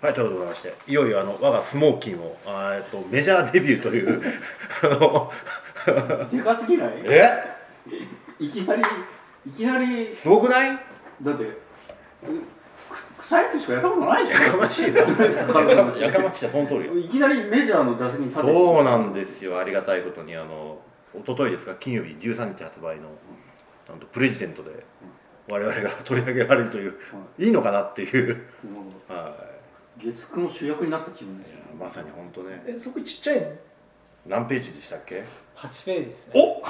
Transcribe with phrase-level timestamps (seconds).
[0.00, 2.16] はい、ということでございまして、いよいよあの我がスモーキー
[2.74, 4.22] えっとメジャーデビューという、
[4.82, 6.92] あの、でかすぎない？
[7.04, 7.30] え？
[8.38, 8.82] いきなり
[9.46, 10.78] いきなりすごくない？
[11.22, 11.58] だってうく
[13.18, 15.00] 草野球しかやったことないでしやかましいな。
[15.00, 15.06] や
[16.10, 16.92] かましいな、その通りよ。
[16.94, 20.78] ょいきなりメジャーの打席に立ててそうなんですよ、ありがたいことに、あの、
[21.14, 23.10] 一昨日ですか、金曜日13日発売の、
[23.86, 24.70] なんとプレジデントで、
[25.46, 26.94] 我々が取り上げられるという、
[27.38, 27.48] い。
[27.48, 29.49] いのかなっていう、もうは
[30.02, 33.46] 月9の主役になった気分ですいよ、まさに本当ね、えそこちっちゃいの？
[34.26, 35.24] 何ページでしたっけ
[35.56, 36.34] ？8ページですね。
[36.36, 36.68] おあ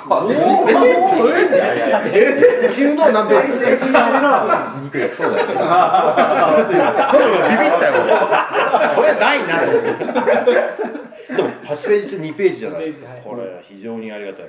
[2.72, 3.98] チームの何ページですか
[4.66, 5.62] 2ページそうだよねちょ
[6.64, 6.82] っと今
[7.48, 7.92] ビビったよ
[8.94, 9.50] これないな
[11.36, 14.46] でも8ページと2ページじゃないですか、2ページこれ非常にありがたい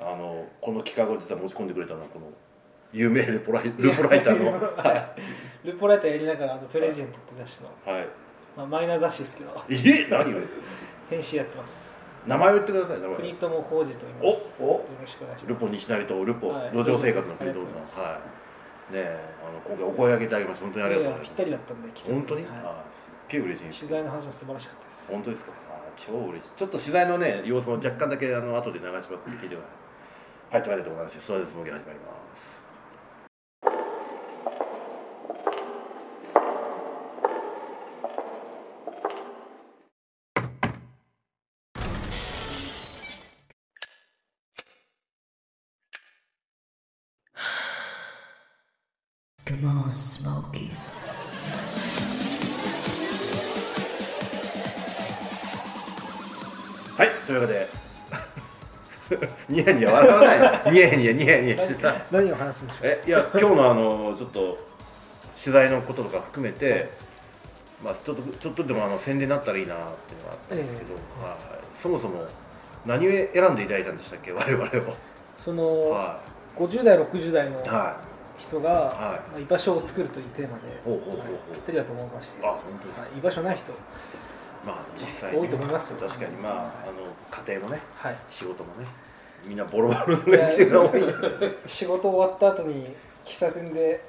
[0.00, 2.26] あのこの企画を実は持ち込んでくれたのはこの
[2.92, 5.14] 有名レポライルポライターのは
[5.64, 8.08] ルポライターやりながらあのプレジデントって雑誌の、い、はい、
[8.56, 9.64] まあ、マイナー雑誌ですけど。
[9.68, 10.38] え何を
[11.08, 12.00] 編集やってます。
[12.26, 13.16] 名前を言ってください名前。
[13.16, 14.62] 国友浩二と言います。
[14.62, 14.68] おお。
[14.78, 16.70] よろしくお願いしルポ西成とルポ、はい。
[16.72, 17.94] 路上生活の国道ありがとうございます。
[17.94, 18.14] さんはい。
[18.14, 18.20] ね
[18.92, 21.28] えあの今回お声掛けいただきまして本当にありがとうございます。
[21.30, 22.52] ぴったりだったんで本当に、はい。
[22.62, 23.78] あすっげえ嬉しいです。
[23.80, 25.10] 取材の話も素晴らしかったです。
[25.10, 25.52] 本当ですか？
[25.70, 26.52] あ超嬉しい。
[26.58, 29.66] ちょっと取材のね様子も若干だけあの後で流します聞いてくださ
[30.50, 30.58] い。
[30.58, 32.21] はいというわけでございましてそれではもう始まります
[56.98, 57.66] はいというわけで。
[59.48, 60.72] ニヤニヤ笑わない。
[60.72, 61.94] ニヤニヤニヤニヤしてさ。
[62.10, 62.86] 何を話すんでしょう？
[62.86, 64.56] えいや今日のあのちょっと
[65.42, 66.90] 取材のこととか含めて、
[67.84, 70.94] まあ、ちょっとちょっとでもあの宣伝になったらいいなっていうのがあったんですけど、
[71.26, 71.36] はい、
[71.82, 72.24] そもそも
[72.86, 74.32] 何を選んでいただいたんでしたっけ？
[74.32, 74.68] 我々を。
[75.44, 76.18] その、は
[76.56, 77.68] 50代60代のい。
[77.68, 77.96] は
[78.52, 79.30] 人が、はい。
[79.30, 83.72] まあ居場所を作るというテーマで、ぴったりだと思いましていあ本当ですか、はい居場所ない人。
[84.64, 85.98] まあ実際、多いと思いますよ。
[85.98, 88.16] 確かにまああの家庭もねはい。
[88.28, 88.86] 仕事もね
[89.46, 91.02] みんなボロボロの連中が多い。
[91.66, 94.04] 仕事終わった後に喫茶店で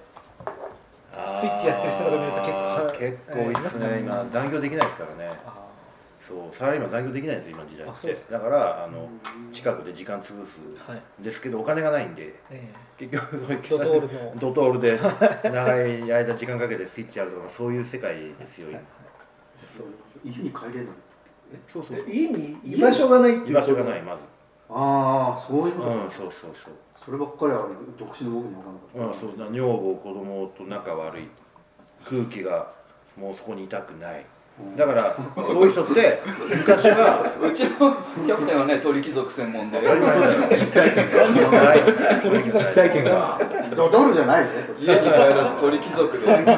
[1.27, 5.31] スイッチやってる人とか見ると結構結構多いっすね、今残業できないですからね。
[5.45, 5.62] あ
[6.25, 8.31] そうサラリーマン残業できないんですよ今時代って。
[8.31, 9.09] だからあの
[9.51, 10.61] 近くで時間潰す
[11.19, 12.33] ですけどお金がないんで。
[12.49, 13.37] え結局
[13.69, 14.35] ドトールの。
[14.39, 14.97] ドトールで
[15.43, 18.79] 長い間時間かけてスイッチやるとかそういう世界ですよ今。
[19.65, 19.87] そう。
[20.23, 20.85] 家に帰れない。
[21.67, 22.09] そうそう。
[22.09, 24.23] 家に居場所がないって居場所がないまず。
[24.69, 26.73] ああそういうこと、うんそうそうそう。
[27.03, 27.67] そればっかりは
[27.99, 31.27] 独身の僕に分からなかった、うん、そうだ女房子供と仲悪い。
[32.05, 32.71] 空気が
[33.17, 34.25] もうそこにいたくない
[34.77, 36.21] だからそういう人って
[36.57, 37.71] 昔はうちの
[38.25, 39.79] キャプテンはね鳥貴族専門で。
[39.79, 41.63] 実体験が。
[41.63, 41.81] ない
[42.21, 43.39] 鳥貴族実体験が。
[43.75, 46.31] ドドルじゃないですね家に帰らず鳥貴族で。
[46.31, 46.53] アマ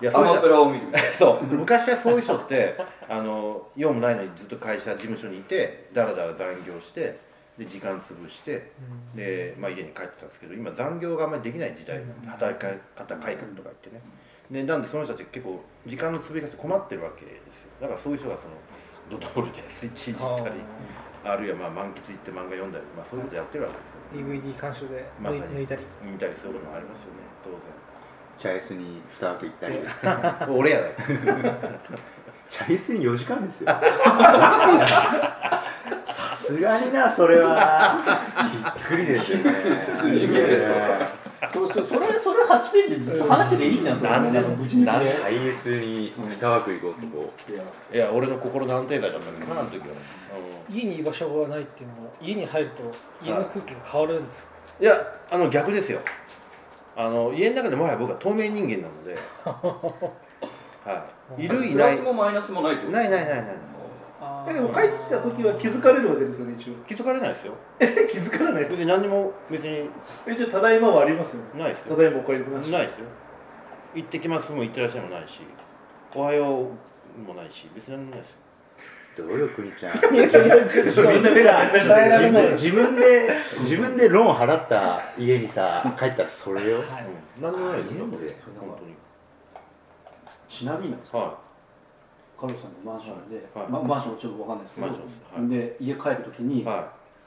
[0.00, 0.86] いやそうじゃプラを見る。
[1.16, 1.44] そう。
[1.44, 2.76] 昔はそういう人って
[3.08, 7.18] あの用もないのにずっと会社事務所にいてだらだら残業して
[7.56, 8.70] で時間潰して
[9.14, 12.60] で、まあ、家に帰ってたんですけど今残業があんまりできない時代なんで働き
[12.96, 14.00] 方改革とか言ってね
[14.50, 17.68] でなんでその人たち結構時間の潰り方困ってるわけですよ。
[17.80, 18.54] だからそういう人がその
[19.10, 20.54] ドトールでスイッチいじったり
[21.24, 25.42] あるいはまあ満喫行って漫画読んだり、まあ、そういうことやってるわけですよ DVD 鑑賞でまさに。
[25.42, 25.82] 抜いたり。
[26.02, 27.50] 見たりそういうこともありますよね当
[28.40, 29.74] チャイスに2枠行ったり。
[29.74, 30.94] 然俺やだよ。
[32.48, 33.70] チャイスに4 時間ですよ。
[36.04, 37.98] さすがになそれは。
[38.52, 41.27] びっくりですよね
[42.48, 47.62] 8ページずっと話でいいじゃんそれなんでぶち抜きでなんでチャイスに2枠行こうとこいや
[48.04, 49.84] いや俺の心の安定剤だったんだけどなあの時は、
[50.70, 52.82] 家に居場所がないっていうのは家に入ると
[53.24, 54.48] 家の空気が変わるんですか？
[54.80, 54.94] いや
[55.30, 56.00] あの逆ですよ。
[56.96, 59.16] あの家の中でもはや僕は透明人間なので。
[60.84, 61.06] は
[61.38, 61.44] い。
[61.44, 61.90] いるいプない。
[61.90, 63.44] ラスもマイナスもないってことないないないない。
[63.44, 63.44] あ
[64.48, 66.74] えでも帰ってきた時は気づかれるわけですよね一応。
[66.86, 67.54] 気づかれないですよ。
[67.78, 69.88] え気づかれない別に何にも別に。
[70.26, 71.42] えじゃあただいまはありますよ。
[71.54, 71.96] ねないですよ。
[71.96, 73.04] ただいまお帰りなしないですよ。
[73.94, 75.40] 行ってきますも行ってらっしゃいもないし
[76.14, 78.30] おはようもないし別に何もないです。
[79.20, 83.30] よどうよ国ちゃん 自分で自分自分で
[83.60, 86.78] 自分でローン払った家にさ帰ったらそれよ。
[86.78, 87.42] うん。
[87.42, 88.04] 何もないですよ。
[88.04, 88.88] あいいので本
[90.48, 91.47] ちなみになんですか当には
[92.40, 93.68] カルロスさんのマンションで、はい。
[93.68, 94.88] まマンションちょっとわかんないですけど
[95.48, 96.64] で家帰る時に、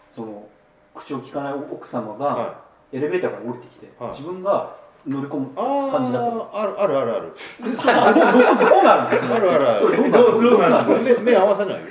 [0.09, 0.47] その
[0.95, 2.61] 口を聞かない奥様が、
[2.91, 4.11] エレベーターから降りてきて、はい。
[4.11, 4.75] 自分が
[5.07, 7.33] 乗り込むあ感じだとああるあるあるある。
[7.35, 9.35] それどうどうどうなるんですか？
[9.35, 9.81] あるあるある。
[9.81, 11.75] どうなるんですか目目合わせない？
[11.75, 11.81] よ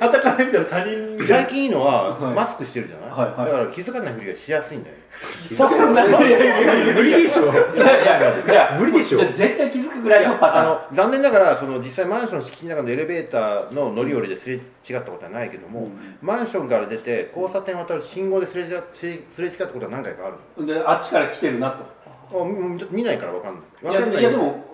[0.00, 2.34] はたから見たら他人みたい最近いいのは、はい。
[2.34, 3.46] マスクしてるじゃない、はいはい。
[3.46, 4.96] だから気づかないふりがしやすいんだよ
[5.42, 7.44] そんないやいやいや無理でしょ。
[7.44, 7.46] い
[7.78, 10.66] やいやじゃあ無理でしょじゃあ絶対気づくぐらいのパターン。
[10.66, 15.88] あの残念ながらその実際マンションの敷地の中のエレベーターの乗り降りですれ違ったことはないけども、
[16.20, 21.94] マンションから出て交差点を渡る信号ですれ違すれ違ったことは何回かあるであっちから来てるなと。
[22.26, 23.62] あみちょっと見ないからわかんない。
[23.94, 24.20] いかんない。
[24.20, 24.64] いやでも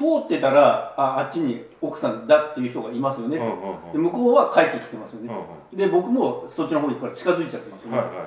[0.00, 5.40] 通ってたらああっちに奥さんだっていう人がいますよね、うんうんで向こうは帰ってきてますよね、うんう
[5.74, 5.78] ん。
[5.78, 8.26] で僕もそっちの方に行くから近づいちゃってますよね、はいはいはい。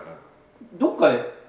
[0.77, 1.43] どっかで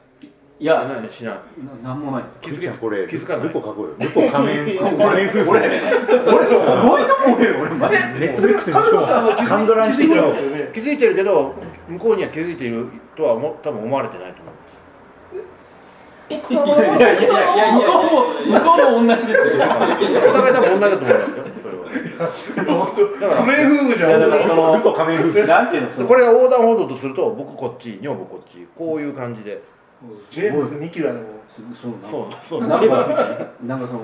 [0.60, 1.10] いあや何？
[1.10, 1.36] しない。
[1.82, 2.40] なもないんです。
[2.40, 3.48] 気づけちゃんこれ気づかない。
[3.48, 3.94] ルポ書こうよ。
[3.98, 4.78] ルポ仮面。
[4.78, 5.50] 仮面夫婦。
[5.50, 5.84] 俺俺す
[6.30, 8.02] ごいと思うよ俺マジで。
[8.20, 10.70] ネットフリックスにしかもカンドラにしてくれよですよね。
[10.72, 11.54] 気づいてるけど
[11.88, 12.86] 向こうには気づいている
[13.16, 14.54] とは思多分思われてないと思う
[16.30, 19.54] 奥様いやいやいやいや向こうも向こうも同じですよ。
[19.54, 19.58] お
[20.32, 22.54] 互い多分同じだと思いますよ。
[22.54, 29.62] それは本当仮面夫婦じゃんいやだからそのルポ仮面夫婦なんていうのそのでこれが横断歩道とすると僕こっち女房こっちこういう感じで。
[30.30, 32.86] ジェームス・ミキュラのそうそうそうなんか
[33.64, 34.00] なんかその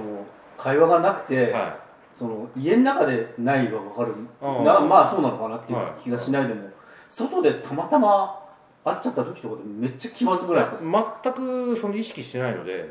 [0.57, 1.77] 会話がなくて、は
[2.15, 4.65] その家の中でないは分かる、うん。
[4.65, 6.71] なまあそうなのかなっていうはい気がしないでも、
[7.07, 8.40] 外でたまたま
[8.85, 10.81] 会っちゃった時とかでめっちゃ気まずくないですか、い
[11.25, 12.89] 全くその意識してないので、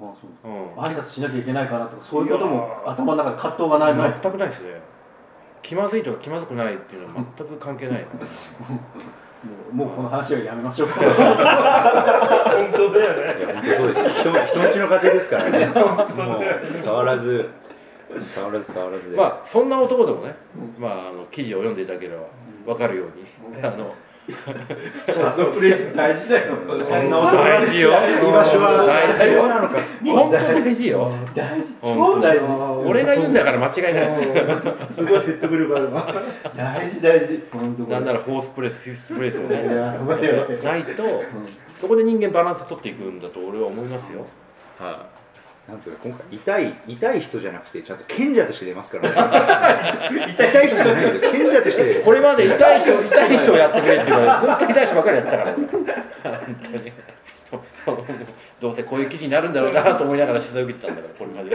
[0.00, 0.12] あ
[0.42, 0.50] そう。
[0.50, 4.80] うん、挨拶しなきゃいけないかなとかそういうことも頭の中で葛藤がないない全くないですね。
[5.62, 8.02] 気まずいとか気まずくないっていうのは全く関係ない。
[8.02, 8.08] も
[9.72, 10.88] う もうこの話はやめましょう。
[10.94, 11.28] 本当だよ
[13.36, 13.38] ね。
[13.38, 14.10] いや本当そうです。
[14.20, 15.66] 人人んちの家庭ですからね。
[15.66, 16.06] もう
[16.78, 17.48] 触らず
[18.34, 20.34] 触らず触らずで、まあそんな男でもね、
[20.78, 22.24] まあ、あの記事を読んでいただければ
[22.74, 23.06] 分かるよう
[23.56, 23.94] に、あの
[24.32, 26.56] サブプレイス大事だよ。
[26.82, 27.90] そんな男なんですよ。
[27.90, 28.86] 居場所は
[29.18, 31.12] 大事なのか本当に大事よ。
[31.34, 31.74] 大事。
[31.82, 32.46] 超大事。
[32.86, 34.08] 俺が言うんだから間違いない。
[34.90, 36.06] すごい説得力あるわ。
[36.56, 37.42] 大事大事。
[37.88, 39.62] なんならフォースプレイスフィフスプレイスもね。
[40.62, 41.02] ないと、
[41.80, 44.26] そこで人間バランス取っていくんだと俺は思いますよ。
[44.78, 45.29] はい、
[45.70, 50.10] なんというか今回痛い痛い人じゃなくてちゃんと賢者として出ますから。
[50.10, 55.52] ね 痛い人じゃないけど賢者としてこれまで痛い人痛い人をやってくれって言 うからずっと痛い人ばっかりやってたから。
[55.52, 55.66] 本
[56.62, 56.92] 当に。
[58.60, 61.48] どうせこういう記事になるんだろうなと思いながら取材を受けてたんだからこれま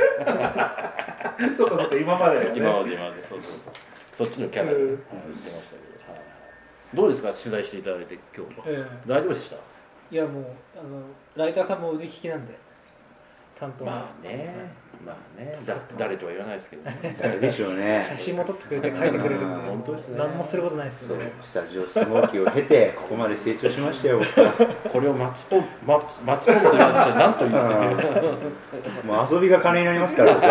[1.47, 1.55] で。
[1.55, 2.51] そうかそうか今まではね。
[2.55, 3.23] 今まで今まで。
[3.25, 3.39] そう
[4.15, 5.19] そうそっちのキャラで、言ってま
[5.59, 5.77] したけ
[6.07, 7.31] ど、はい、どうですか？
[7.33, 9.55] 取材していただいて今日え大丈夫でした？
[9.57, 9.59] え
[10.15, 10.43] いやもう
[10.77, 11.01] あの
[11.35, 12.53] ライターさんも腕利きなんで
[13.57, 14.53] 担当まあね。
[15.05, 15.57] まあね。
[15.97, 17.17] 誰とは言わないですけどね。
[17.19, 18.03] 誰でしょうね。
[18.05, 19.69] 写真も撮ってくれて書いてくれるんで。
[19.69, 20.17] 本当ですね。
[20.17, 21.17] 何もすることないですそう。
[21.17, 24.19] よねスタジオスモーキーを経てここまで成長しましたよ。
[24.91, 27.95] これをマッチポンマッチと言わずて何と言ってくれる
[29.05, 30.33] もう遊びが金になりますから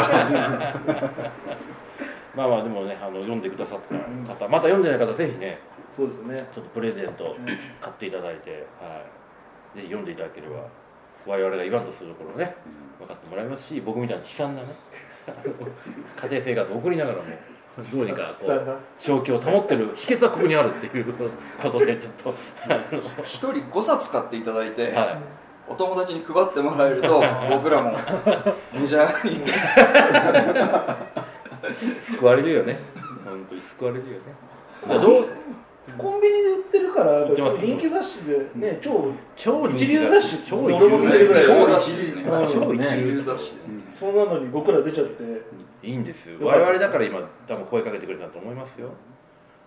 [2.35, 3.81] まあまあでもねあの読んでくださっ
[4.27, 5.59] た方また読んでない方ぜひね
[5.91, 6.37] そうですね。
[6.37, 7.37] ちょっとプレゼント
[7.81, 9.03] 買っていただいて、は
[9.77, 10.57] い、ぜひ読んでいただければ
[11.27, 12.55] 我々が言わんとするところをね
[12.99, 14.69] 分かってもらいますし僕みたいに悲惨なね
[16.17, 17.25] 家庭生活を送りながらも
[17.93, 21.13] どうにかこう正気を保ってる秘訣はここにあるっていう
[21.61, 22.35] ことでちょっと
[22.69, 22.79] あ
[23.23, 25.19] 一人5冊買っていただいて、の、はい、
[25.69, 27.97] お友達に配ってもらえると 僕らも
[28.73, 29.41] メジャーに。
[32.17, 32.77] 救われるよね。
[33.25, 35.01] 本当に救われるよね。
[35.01, 35.27] どう
[35.99, 41.29] コンビニで売ってるから人気雑誌でね超超人気一流雑誌超一流流
[43.23, 43.57] 雑誌。
[43.57, 43.83] ですね。
[43.95, 45.23] そんなのに僕ら出ちゃって。
[45.83, 46.39] いいんですよ。
[46.41, 48.89] 我々だから今多分声かけてくれたと思いますよ。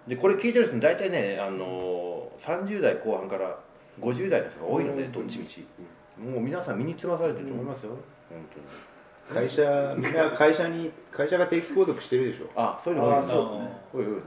[0.08, 3.60] でこれ聞いてる人大体ねあの30代後半から
[4.02, 5.66] 50代の人が多いのでどっちみち。
[6.18, 7.92] もう皆さん身につまされてると思いますよ。
[8.30, 9.46] 本当に。
[9.46, 12.50] 会社みんな会社に会社が定期購読してるでしょ。
[12.56, 13.70] あそういうの多いそうね。
[13.94, 14.22] 多い多いね。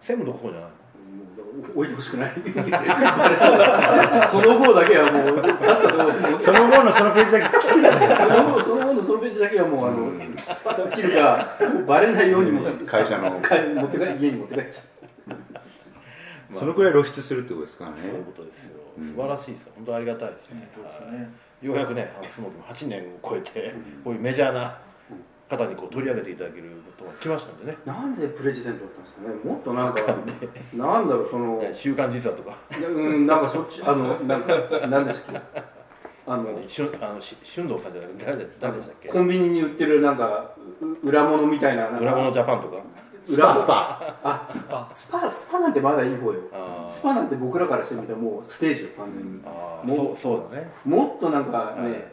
[0.00, 0.70] 専務どこそうじゃない
[1.74, 2.32] 置いてほしくない。
[4.28, 6.38] その方だけはもうさっさと。
[6.38, 13.30] その後のそのページだけその後その後のそのページだけはもうあの切るかもうバレないようにもう会社の。
[13.40, 14.82] か持って帰家に持って帰っちゃ
[16.58, 17.96] そのくらい露出するってことですからね。
[18.02, 18.80] そういうことですよ。
[19.02, 19.72] 素晴らしいですよ。
[19.76, 20.68] 本当ありがたいですね。
[20.74, 23.74] はいようやくねあのスモークも8年を超えて
[24.04, 24.78] こういうメジャーな
[25.50, 27.76] 方にこう取り上げていただけることが来ましたんでね。
[27.84, 29.07] うなんでプレジデントだったんですか？
[29.20, 30.00] ねもっとなんか
[30.74, 32.56] なんだろうそのね週刊時差とか。
[32.70, 35.62] うんなんかそっちあのなんかなんでしたっけ？
[36.26, 39.08] あのしゅあのし俊藤さんじゃなくて誰で誰でしたっけ？
[39.08, 42.76] コンビニに売ってるなんかう裏物みたいな裏物ジャパンとか？
[43.24, 44.16] スパスパ。
[44.22, 46.40] あスパスパスパなんてまだいい方よ。
[46.86, 49.40] スパなんて僕らからしてみたらもうステージよ完全に。
[49.44, 50.70] あーもうそうそうだね。
[50.84, 52.12] もっとなんかね、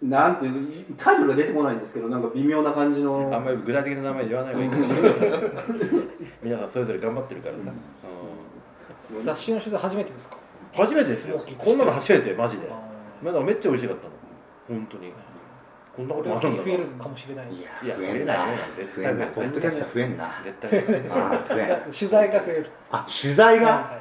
[0.00, 0.48] なんてい
[0.82, 3.30] うタイトルが出てこないんですけどなんか微妙な感じの。
[3.34, 5.40] あんまり具体的な名前言わない方がいいかもしれない。
[6.42, 7.72] 皆さんそれぞれ頑張ってるからさ、
[9.14, 9.22] うん。
[9.22, 10.36] 雑誌の取材初めてですか？
[10.74, 11.42] 初めてですよ。
[11.58, 12.68] こんなの初めてマジで。
[12.70, 12.78] あ
[13.22, 14.10] まだめっちゃ美味しかったの。
[14.78, 15.12] 本当に。
[15.96, 16.62] こんなこともあるんだ。
[16.62, 17.52] 増えるかもしれない。
[17.52, 18.34] いいやや増えんな。
[18.36, 19.26] 増えない絶増対えんな。
[19.26, 20.30] ポッドキャスト増えんな。
[20.44, 21.00] 絶対増えない。
[21.10, 21.80] あー増えん。
[21.90, 22.70] 取材が増える。
[22.92, 23.66] あ取材が？
[23.66, 24.00] は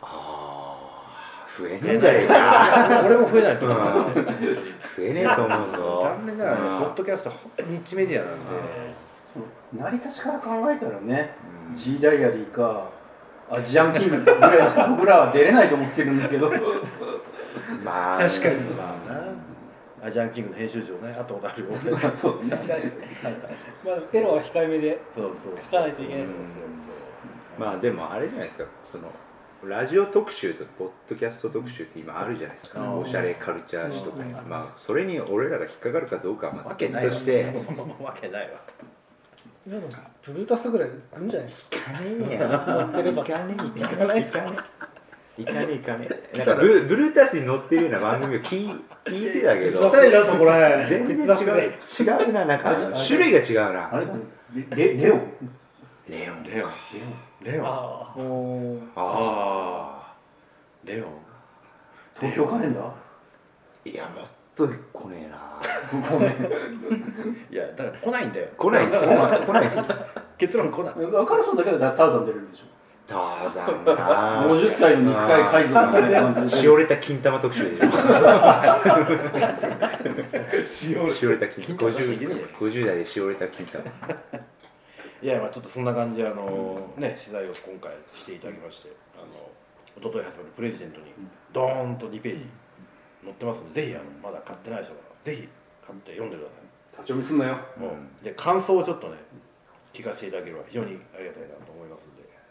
[0.00, 3.78] あー増えねえんじゃねえか俺も増えないと思う
[4.98, 6.00] うん増えねえと思うぞ。
[6.18, 6.78] 残念ながらねうん。
[6.80, 8.44] ポッドキャストは本当にニッチメディアなんで。
[9.72, 11.34] 成り立ちから考えたらね、
[11.70, 11.76] うん。
[11.76, 12.88] G ダイアリーか
[13.50, 16.50] アジアンキングぐらいしか僕らは出れないと思ってるんだけど。
[17.84, 18.18] まあ。
[18.18, 18.56] 確かに。
[18.70, 19.24] まあな。
[20.06, 21.70] アジアンキングの編集長ね会ったことあるよ。
[21.86, 22.92] 俺そうですね
[23.84, 25.58] いまあエロは控えめでそうそう。
[25.70, 26.36] 書かないといけないですね
[27.58, 29.04] まあでもあれじゃないですかその
[29.68, 33.00] ラジオ特集とポッドキャスト特集って今あるじゃないですか、うん。
[33.00, 34.48] おしゃれカルチャー誌とかに、うん。
[34.48, 37.44] まあそれに俺らが引っかかるかどうかはまたわけないわ別として
[38.00, 38.60] わけないわ
[39.66, 39.88] でも
[40.26, 44.38] ブルータスぐらい来るんじゃないですかいかねえや乗ってればいかねえ行かないですか
[45.38, 54.06] いかねえいかねえなんかブブルータスに載ってるような番組を聞い聞いてたけど全然違う違うななんか種類が違うなあれ
[54.76, 55.14] レレレオ
[56.08, 56.70] レオンレオン
[57.44, 57.66] レオン。
[57.66, 57.68] あ
[58.16, 60.88] おあー。
[60.88, 61.08] レオン。
[62.18, 62.84] 東京カレンダー？
[63.90, 64.24] いやもっ
[64.56, 65.60] と来ねえな。
[66.10, 66.30] ごめん。
[67.52, 68.46] いやだから来ないんだよ。
[68.56, 69.10] 来ないんですよ。
[69.10, 69.14] 来
[69.52, 69.84] ないんですよ。
[70.38, 70.94] 結論来ない。
[71.26, 72.64] カルソンだけでターザン出るんでしょ？
[73.06, 76.48] ターザンが50歳の肉体改造みたいな感じで。
[76.48, 77.88] しおれた金玉特集でしょ。
[80.66, 80.96] し
[81.26, 81.92] おれた金玉。
[81.92, 82.12] 金玉。
[82.14, 83.84] いるね 50, 50代でしおれた金玉
[85.24, 89.48] いやまあちょっとそんな感じであのね取材を今回していただきましてあの
[89.96, 91.06] 一昨日発売のプレゼントに
[91.50, 92.44] ドーンと2ページ
[93.24, 95.48] 載ってますのでぜひあのまだ買ってない人はぜひ
[95.80, 96.60] 買って読んでくださ
[97.00, 97.56] 立ち読みすんなよ。
[97.56, 99.16] うで感想をちょっとね
[99.96, 102.04] 聞かせていただければ非常にありがたいなと思います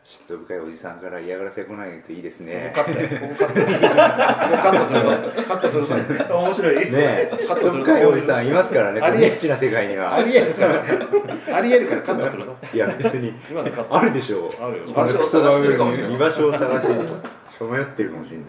[0.05, 2.74] 嫉妬深いおじさんから嫌がらせが来ないといいですね。
[2.75, 6.75] カットねここカットここカットするぞカットするぞ面白い。
[6.75, 10.15] ねえ嫉妬深いおじさんいますからねこのニッチな世界には。
[10.15, 14.50] ありえるからありえるからカットするぞいや別に今のカットあるでしょう。
[14.62, 14.86] あるよ。
[14.88, 17.07] 居場所を探してるかもしれない居場所を探して
[17.48, 18.48] さまよってるかもしれない。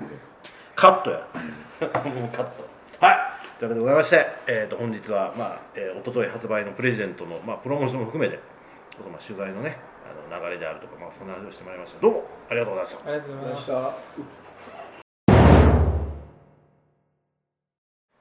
[0.75, 1.19] カットや。
[1.19, 1.27] も
[1.87, 2.69] うカット。
[3.01, 3.17] はい。
[3.61, 8.41] というわけでございまして、えー、と本日は、まあえー、一昨日発売のプレゼントの、まあ、プロモーションも含めて
[8.91, 9.79] ちょっとまあ取材のね
[10.31, 12.01] 流れであるとか、まあ、そんな話をしてまいりました。
[12.01, 13.11] どうもありがとうございました。
[13.11, 13.75] ありがとうございました。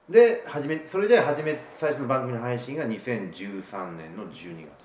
[0.09, 4.83] で始めそれで始め最初の番組の配信が2013年の12月。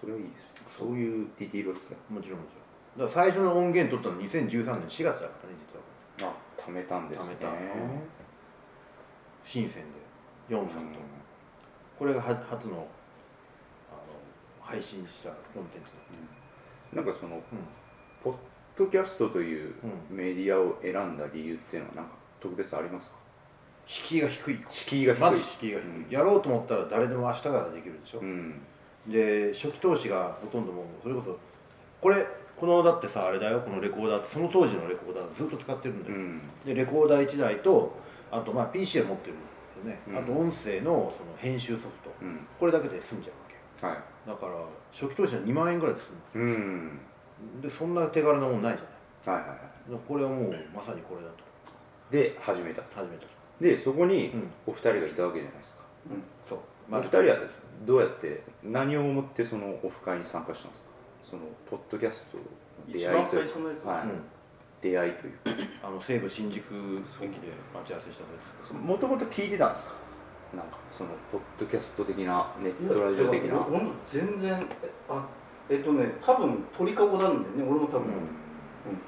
[0.00, 2.54] それはいいですそういうディティールを聞くもちろんもち
[2.96, 3.06] ろん。
[3.06, 5.28] だから最初の音源取ったの2013年4月だからね
[6.18, 6.32] 実は。
[6.32, 7.26] あ貯めたんですね。
[7.26, 7.48] 貯めた
[9.44, 10.00] 深センで。
[10.50, 10.98] 4さんと、
[11.96, 12.88] これがは初の
[14.70, 16.02] 配信したコンテンツだっ
[16.90, 16.96] た。
[16.96, 17.42] なんかその、ん。
[18.22, 18.34] ポッ
[18.76, 19.74] ドキャストというう
[20.10, 22.10] メディアを選んだ理由っていうのはなんか
[22.40, 23.16] 特別ありますか？
[23.86, 25.20] 敷居が低い敷居が低い。
[25.20, 26.10] まず敷居が低い、うん。
[26.10, 28.60] やろうと思ったら誰でも明日からできるでしょ、うん。
[29.06, 31.38] で初期投資がほとんどもうそれこそ
[32.00, 33.60] これこのだってさあれだよ。
[33.60, 36.40] このレコーダーってその当時のレコーダーずっと使ってるんだよ、うん。
[36.64, 37.96] でレコーダー1台と
[38.30, 40.18] あとまあ PC は持ってるよね、うん。
[40.18, 42.46] あと音声のその編集ソフト、うん。
[42.58, 43.32] これだけで済んじゃ
[43.82, 43.98] うわはい。
[43.98, 44.52] けだから
[44.92, 47.00] 初期投資は2万円ぐらいで済むうん。
[47.62, 49.42] でそんな手軽なもんないじゃない。
[49.42, 51.44] はいはいはだからこれはもうまさにこれだと。
[52.16, 53.28] いで始めた始めたと。
[53.60, 54.50] でそこにうん。
[54.66, 55.82] お二人がいたわけじゃないですか、
[56.48, 56.58] そう。
[56.92, 57.36] お二人は
[57.86, 60.90] どうやって何を思ってそのオフ会に参加したんですか？
[61.22, 62.44] そのポッドキャストの
[62.92, 64.02] 出会いという最初のやつ、はい。
[64.04, 64.10] うん。
[64.80, 65.34] 出会いという
[65.82, 66.64] あの西武新宿
[67.20, 68.72] 駅で待ち合わせしたんです。
[68.74, 69.94] もともと聞いてたんですか？
[70.54, 73.64] なんかそのポッドキャスト的なネットラジオ的な？
[74.06, 75.24] 全然えあ
[75.68, 78.10] えっとね多分鳥かごなんだよね俺も多分、うん。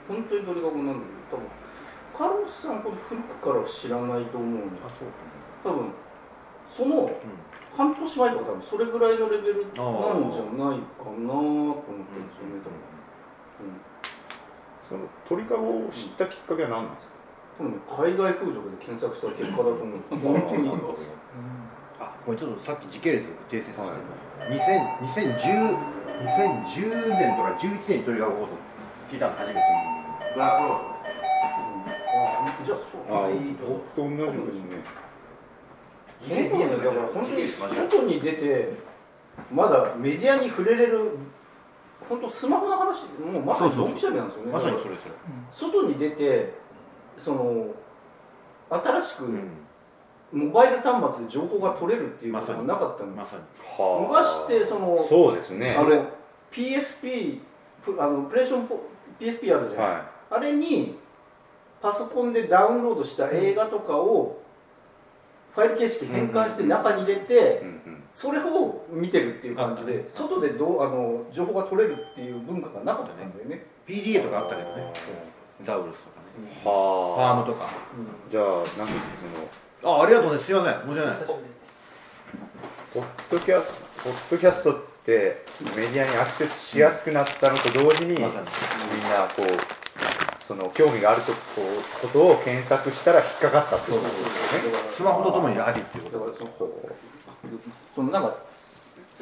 [0.07, 1.47] 本当に鳥かごなんだけど多分
[2.15, 5.09] カルロスさんほど古くからは知らないと思うのあそう。
[5.65, 5.91] 多分
[6.69, 7.11] その
[7.77, 12.79] 半年前とか多分それぐらいのレベルなんじゃないかなと思ってるんですよね多分、
[13.67, 13.81] うん。
[14.89, 17.12] その鳥かごを知ったきっかけは何なんですか？
[17.59, 20.00] 多分ね海外風俗で検索した結果だと思う。
[20.11, 20.71] 本当に。
[22.00, 23.99] あこれちょっとさっき時系列訂正させて、
[24.52, 25.76] 2000 2010
[26.23, 28.49] 2010年とか11年にトリガー放送
[29.11, 30.80] 聞いたの初めてあ
[32.64, 34.82] じゃあそうあはい僕と同じくですね
[36.50, 36.61] そう。
[36.61, 38.73] なんだから本当に外に出て
[39.52, 41.18] まだメディアに触れれる
[42.09, 44.52] 本当スマホの話もうまさにそうそうドンピシャリなんですよね。
[44.52, 45.14] まさにそれそれ。
[45.52, 46.62] 外に出て
[47.19, 47.66] その
[48.71, 49.50] 新しくうん。
[50.33, 52.69] モバイル端末で情報が取れるっていうことがまさに。
[52.69, 53.42] なかったの、まさに。
[53.61, 55.76] はあ昔ってそのそうですね。
[55.78, 56.07] あの
[56.50, 57.40] PSP
[57.85, 58.81] プあのプレーションポ
[59.21, 60.97] PSP あるじゃん、はあれに
[61.81, 64.40] パソコンでダウンロードした映画とかを
[65.54, 67.62] ファイル形式変換して中に入れて、
[68.12, 74.92] それを見てるっていう感じで外でどうあの情報が取れるっていう文化がなかったんだよね、PDA とかあったけどね。
[75.62, 77.35] ザウルスとかねパーはあ。
[77.37, 77.69] ムとか。
[78.31, 78.67] じゃあなんか
[79.83, 79.99] その。
[79.99, 80.39] あありがとうね。
[80.39, 80.75] すいません。
[80.75, 81.17] 申し訳ない。
[82.93, 85.45] ポッドキャストポッドキャストって
[85.77, 91.39] メディアにアクセスしやすくなったのと同時に、みんなまさにこうその興味があるとこ
[92.03, 94.79] ことを検索したら引っかかったってことですよね。
[94.91, 96.51] スマホとともにありっていうだことからその
[97.95, 98.37] そのなんか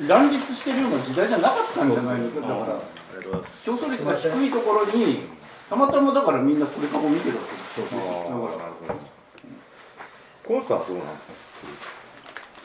[0.08, 5.39] 乱立してるような時代じゃなかったんじゃないのだからありがとうございます競争率が低いところに
[5.70, 7.52] たまたまだからみんなこれかご見てるわけ。
[7.52, 8.94] ですだから。
[10.44, 11.28] コンさんはどうなんです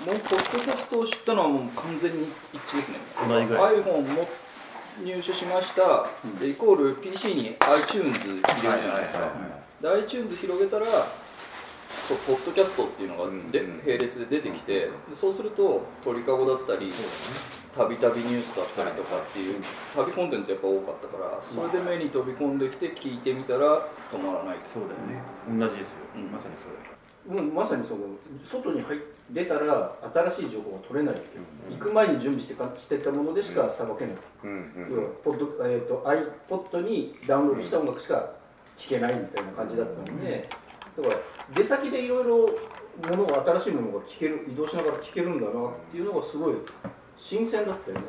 [0.03, 0.11] か？
[0.11, 2.97] もうポッドキャストを知ったのはもう完全に一致ですね。
[3.21, 4.27] iPhone も
[5.03, 6.07] 入手しました、
[6.39, 9.29] でイコール PC に iTunes 入れるじゃないですか、
[9.81, 16.91] で iTunes 広げたらそうポッドキャストっていうのがで、うん並列で出てきてでそうすると鳥かごだったり
[17.75, 19.59] たびたびニュースだったりとかっていう
[19.95, 24.57] 旅コンテンツやっぱ多かったからそれで目に飛び込んできて聞いてみたら止まらない。
[24.71, 25.21] そうだよね。
[25.49, 26.31] 同じですよ、うん。
[26.31, 26.85] まさにそれ
[27.27, 28.01] もうまさにその
[28.45, 28.99] 外に入っ
[29.31, 36.03] 出たら新しい情報が取れないう、行く前に準備してかしてたものでしかさばけない、うん要はポッド、えー、と
[36.47, 38.29] iPod にダウンロードした音楽しか
[38.77, 40.47] 聴けないみたいな感じだったので、
[40.97, 41.15] だから
[41.55, 42.37] 出先でいろいろ
[43.09, 45.53] ものが新しいものが聴ける移動しながら聴けるんだなっ
[45.91, 46.53] ていうのがすごい
[47.17, 48.03] 新鮮だったよね。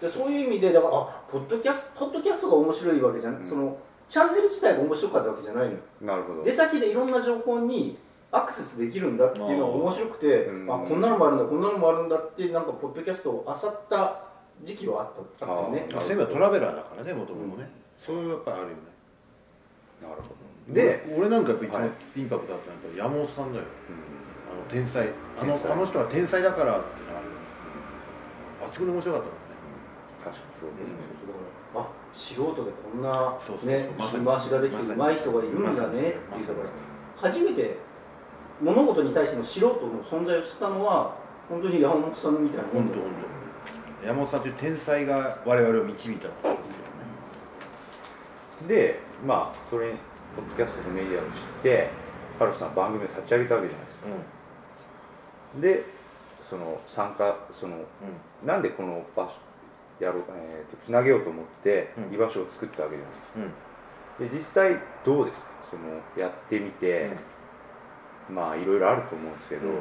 [0.00, 3.44] でそういう意味でだからあポッドキャストポッドキャストが面白いわけじゃん、うん。
[3.46, 3.76] その
[4.08, 5.78] チャンネル自体が面白かったわけじゃないのよ。
[6.00, 6.42] なるほど。
[6.42, 7.98] 出先でいろんな情報に
[8.32, 10.72] アクセスできるんだっていうのが面白くてうん。
[10.72, 12.64] あこんなのもあるんだこんなのもあるんだってなん。
[12.64, 14.22] かポッドキャストを漁った
[14.64, 15.86] 時期はあったあったよね。
[15.90, 17.68] あまあそういう意味ではトラベラーだからねもともとね、
[18.04, 18.74] そういうやっぱりあるよね。
[20.02, 20.28] なるほ
[20.68, 20.74] ど。
[20.74, 21.90] で、俺俺なんかやっぱ一番はい。
[22.16, 23.64] インパクトあったのは山本さんだよ。
[24.50, 25.08] あの天才。
[25.40, 25.72] あの天才。
[25.72, 26.80] あの人は天才だから
[28.70, 29.50] 抜群に面白かったもんね。
[30.22, 30.52] 確かに。
[30.60, 30.94] そうですね、
[31.74, 33.68] あ素人でこんなそうそう
[34.24, 34.98] 回しができてまさに。
[35.00, 36.40] 上手い人がいるんだねっていうから
[37.16, 37.78] 初めて
[38.60, 41.16] 物事に対しての素人の存在を知ったのは
[41.48, 43.10] 本当に山本さんみたいなもんだよ本当本
[44.02, 44.06] 当。
[44.06, 46.62] 山本さんという天才が我々を導いたってことだよね。
[48.68, 49.94] でまあそれ
[50.36, 51.90] ポッドキャストのメディアを知って
[52.38, 54.06] カルさん番組を立ち上げたわけじゃないですか。
[55.60, 55.84] で
[56.50, 57.76] その参加その
[58.44, 59.38] なんでこの場所
[60.04, 62.14] やろうえーとつなげようと思ってうん。
[62.14, 63.38] 居場所を作ったわけじゃないですか。
[63.38, 63.44] うん。
[63.44, 63.52] うん
[64.18, 65.50] で実際どうですか？
[65.70, 65.82] その
[66.14, 67.10] やってみて、
[68.28, 69.78] まあいろいろあると思うんですけど、うん。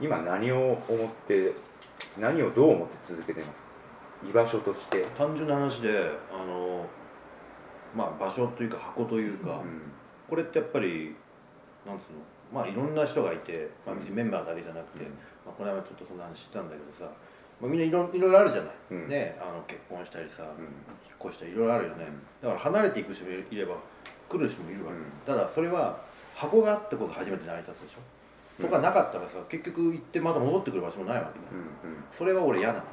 [0.00, 0.56] 今何を
[0.88, 1.52] 思って
[2.16, 3.68] 何をどう思って続けてますか？
[4.30, 6.86] 居場所として、単純な話であの
[7.96, 9.82] まあ場所というか箱というか、うん。
[10.30, 11.16] これってやっぱり
[11.84, 12.18] なんつうの？
[12.52, 15.06] まあいろんな人がいて、まあ、別にメンバーだけじゃなくて、
[15.44, 17.10] まあ、この間ちょっとそんな話知ったんだけどさ、
[17.60, 19.08] まあ、みんないろいろいろあるじゃない、うん。
[19.08, 22.06] ねあの結婚したりさ、う引っ越したりいろいろあるよね、
[22.40, 23.76] だから離れていく人もいれば
[24.28, 25.04] 来る人もいるわけ、うん。
[25.24, 26.00] ただそれは
[26.34, 27.98] 箱があってこそ初めて成り立つでしょ、
[28.60, 32.84] そこがなかったらさ結局行ってまた戻ってくる場所もないわけだ、うんそれは俺嫌なの、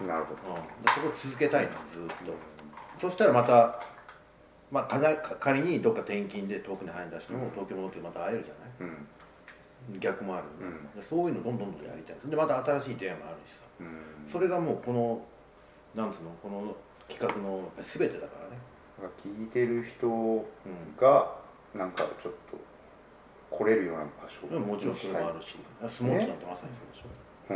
[0.00, 0.62] うんなるほうん、で
[0.94, 3.80] そこを続けたいのずっと、そしたらまた
[4.70, 9.06] まあかなか仮にどっか転勤で遠くに離れた人も東京戻ってまた会えるじゃない、ど、うん
[9.98, 10.44] 逆もある
[10.94, 14.30] うでそういうのどんどんどんやりたいでまた新しい出会いもあるしさうん。
[14.30, 15.20] それがもうこの
[15.94, 16.74] なんつうのこの
[17.08, 20.44] 企画の全てだからね、聞いてる人う
[20.98, 21.34] が
[21.74, 22.58] なんかちょっと
[23.50, 25.56] 来れるような場所ん、でももちろんそれもあるし。
[25.88, 27.54] スモーツなんてまさにそうでしょ、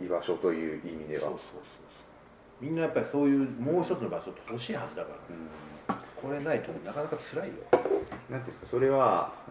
[0.00, 0.06] うん。
[0.06, 1.22] 居場所という意味では。
[1.22, 1.60] そうそうそうそ
[2.62, 2.64] う。
[2.64, 5.69] みんなやっぱりそういうもう一つの場所って欲しいはずだから、うん
[6.22, 7.54] これないとなかなか辛いよ。
[8.30, 9.50] なんていうんですかそれはあ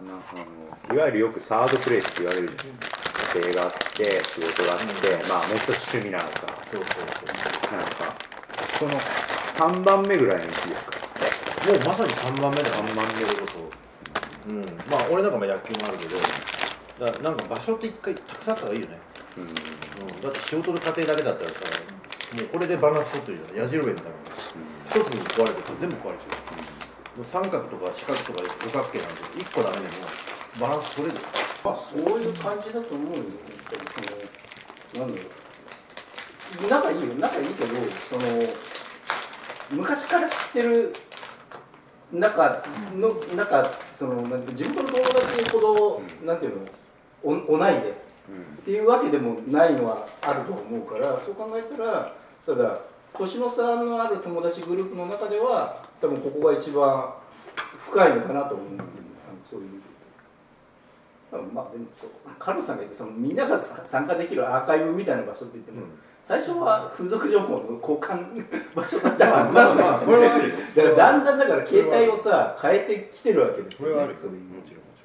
[0.90, 2.90] のいわゆるよくサードプレイスって言われるじゃないです
[3.34, 4.86] か家庭があって仕事があって、
[5.28, 6.48] まあもう一つ趣味なのか。
[6.72, 7.76] そうそうそう。
[7.76, 8.16] なんか
[8.80, 8.92] その
[9.76, 10.96] 3番目ぐらいの位置ですか？
[11.68, 12.76] もうまさに3番目だよ。
[12.76, 13.60] 3番目こそ
[14.50, 14.64] うん。
[14.90, 16.16] まあ俺なんかも野球もあるけど
[17.12, 18.98] だなんか場所って一回たくさんあった方がいいよね、
[19.38, 19.44] うん。
[19.44, 21.56] うん、だって仕事の家庭だけだったらさ
[22.40, 23.66] もうこれでバランス取ってるじゃん。
[23.66, 24.12] 矢印みたいな
[24.90, 29.94] 一つに壊れてたら全部壊れちゃう、もう三角とか四角とか五角形なんて一個ダメでも
[30.60, 31.20] バランス取れる
[31.64, 33.18] まあそういう感じだと思う。
[33.18, 33.24] よ
[34.96, 35.26] そのなんだろ
[36.66, 38.22] う仲いいよ仲いいけどその
[39.72, 40.94] 昔から知ってる
[42.12, 42.64] 中
[42.96, 44.24] の中その？
[44.24, 46.66] なんて地元の友達ほど、なんていうの？
[47.24, 48.10] お同いで。
[48.32, 52.14] っていうわけでもないのはあると思うからそう考えたら
[52.46, 52.80] ただ
[53.18, 57.14] 年の差のある友達グループの中では多分ここが一番
[57.56, 58.68] 深いのかなと思う、
[59.44, 59.70] そういう。
[61.54, 65.86] まあでもそうカルさんが言ってそのみんながさ参加できるアーカイブみたいな場所って言っても、
[66.24, 70.56] 最初は風俗情報の交換場所だったはずなのよ、まあまあそれはあるよ。
[70.76, 74.20] だからだんだんだから携帯をさ変えてきてるわけですよ、ね、それはあるよ。
[74.20, 74.40] そういう。
[74.40, 75.02] もちろんもち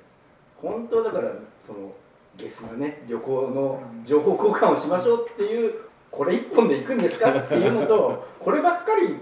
[0.57, 1.93] 本当だからその
[2.39, 5.75] ゲスなね旅行の情報交換をしましょうっていう
[6.15, 7.31] これ一本で行くんですか？
[7.31, 9.17] っていうのとこればっかり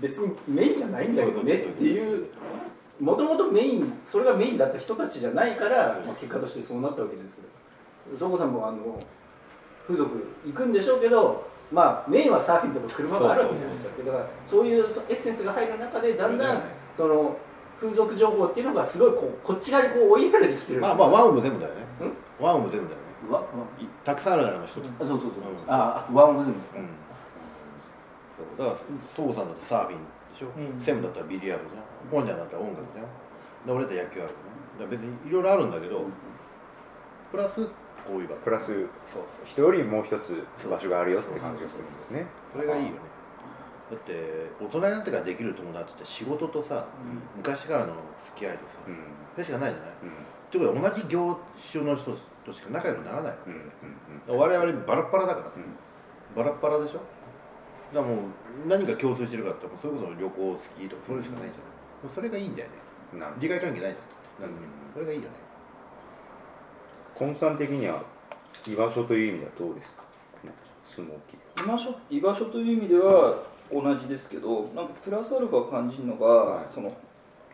[0.00, 2.26] 別にメインじゃないんだけどねっていう
[3.00, 7.48] もともとメインそれがメインだった人たちじゃないから、まあ、結果としてそうなったわけじゃないですけど。
[8.14, 9.00] そこさんもあの
[9.84, 14.04] 風俗行くんでしょうけどまあメインはサーフィンとか車があるわけじゃないですか。
[14.04, 16.62] だからそういうエッセンスが入る中でだんだん
[16.96, 17.36] その
[17.80, 21.80] 風俗情報っていうのがすごいこうこっち側にこう追いやられてきてるまあまあワンオブ全部だよね。
[22.38, 23.46] ワンオブ全部だよねわわ
[24.04, 24.76] たくさんある中の一つ。
[25.00, 25.30] あそうそうそう。
[25.66, 25.72] うん。
[25.72, 26.88] あワンオブズムうん。
[28.36, 28.76] そうだから
[29.16, 29.98] 東さんだとサーフィン
[30.32, 30.80] でしょ、うん。
[30.80, 31.82] セムだったらビリヤードじゃん。
[32.10, 33.06] ポンちゃんだったら音楽じゃん。
[33.66, 34.34] で俺だったら野球あるよね。
[34.78, 36.04] だから別にいろいろあるんだけど、
[37.32, 37.66] プラス
[38.06, 39.22] こういう場プラスそうそう。
[39.44, 42.26] 人よりもう一つ場所があるよって感じがするんですね。
[42.52, 42.98] それがいいよね。
[43.90, 46.84] だって大人になってからできる友達って仕事とさ、
[47.36, 48.98] 昔からの付き合いとさ、うん。
[49.34, 49.90] それしかないじゃない？
[50.02, 50.10] うん
[50.56, 51.38] ってことは同じ業
[51.72, 53.34] 種の人としか仲良くならない。
[53.46, 53.52] うん
[54.30, 55.52] うん我々バラッバラだから、ん。
[56.34, 57.00] バラッバラでしょ？
[57.94, 61.62] だからもう何か共通してるかってそれこそ旅行好きとかそれしかないじゃ
[62.08, 63.24] ない、それがいいんだよね。
[63.38, 64.56] 利害関係ないじゃん、うん。
[64.92, 65.28] それがいいよね。
[67.14, 68.02] コンさん的には
[68.66, 70.02] 居場所という意味ではどうですか？
[70.82, 71.64] スモーキー。
[71.64, 73.42] 居場所居場所という意味では
[73.72, 76.66] 同じですけどなんかプラスアルファ感じるのが、はい。
[76.72, 76.92] その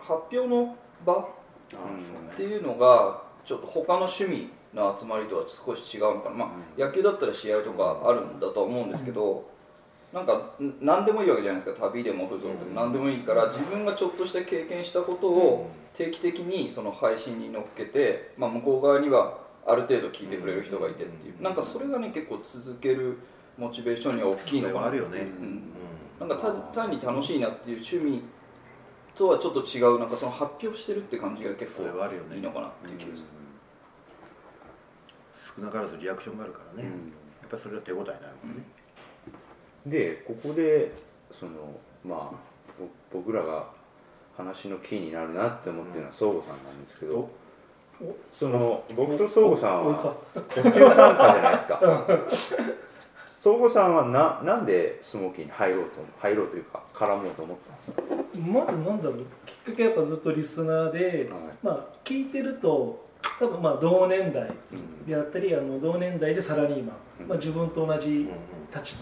[0.01, 1.29] 発表の場
[1.77, 9.45] っていうのがちょっと他の趣味の集まりとは少し違うのかな、まあ、野球だったら試合とかあるんだとは思うんですけど、
[10.13, 12.81] なんかん何でもいいわけじゃないですか旅でも風俗でも。
[12.81, 21.43] 何でもいいから自分がちょっとした経験したことを定期的にその配信に乗っけて、まあ、向こう側にはある程度聞いてくれる人がいてっていう。
[21.43, 23.19] なんかそれがね結構続ける
[23.59, 25.33] モチベーションには大きいのかなそれはあるよね、
[26.21, 26.29] うん。
[26.29, 28.23] なんか単単に楽しいなっていう趣味
[29.15, 32.37] とはちょっと違うなんかその発表してるって感じが結構それはあるよね。
[32.37, 33.25] いいのかなっていう気がする。
[35.57, 37.13] 少なからずリアクションがあるからね、うん。
[37.43, 38.63] やっぱりそれは手応えになるもんね、
[39.87, 40.93] でここで
[41.31, 41.53] その
[42.05, 42.37] まあ
[42.79, 43.67] ぼ僕らが
[44.37, 47.29] 話のキーになるなって思ってるのは相互さんなんですけど、
[48.33, 50.17] その僕と相互さんは
[50.49, 51.81] 途中参加じゃないですか
[53.43, 58.03] 相互さんはななんでスモーキーに入ろうと入ろうというか絡もうと思ったんですか？
[58.39, 61.29] まずなんだろうきっかけはやっぱずっとリスナーで、
[61.61, 63.05] まあ聞いてると
[63.41, 64.49] 多分まあ同年代
[65.09, 66.93] であったりあの同年代でサラリーマ
[67.25, 68.29] ン、まあ、自分と同じ
[68.73, 68.97] 立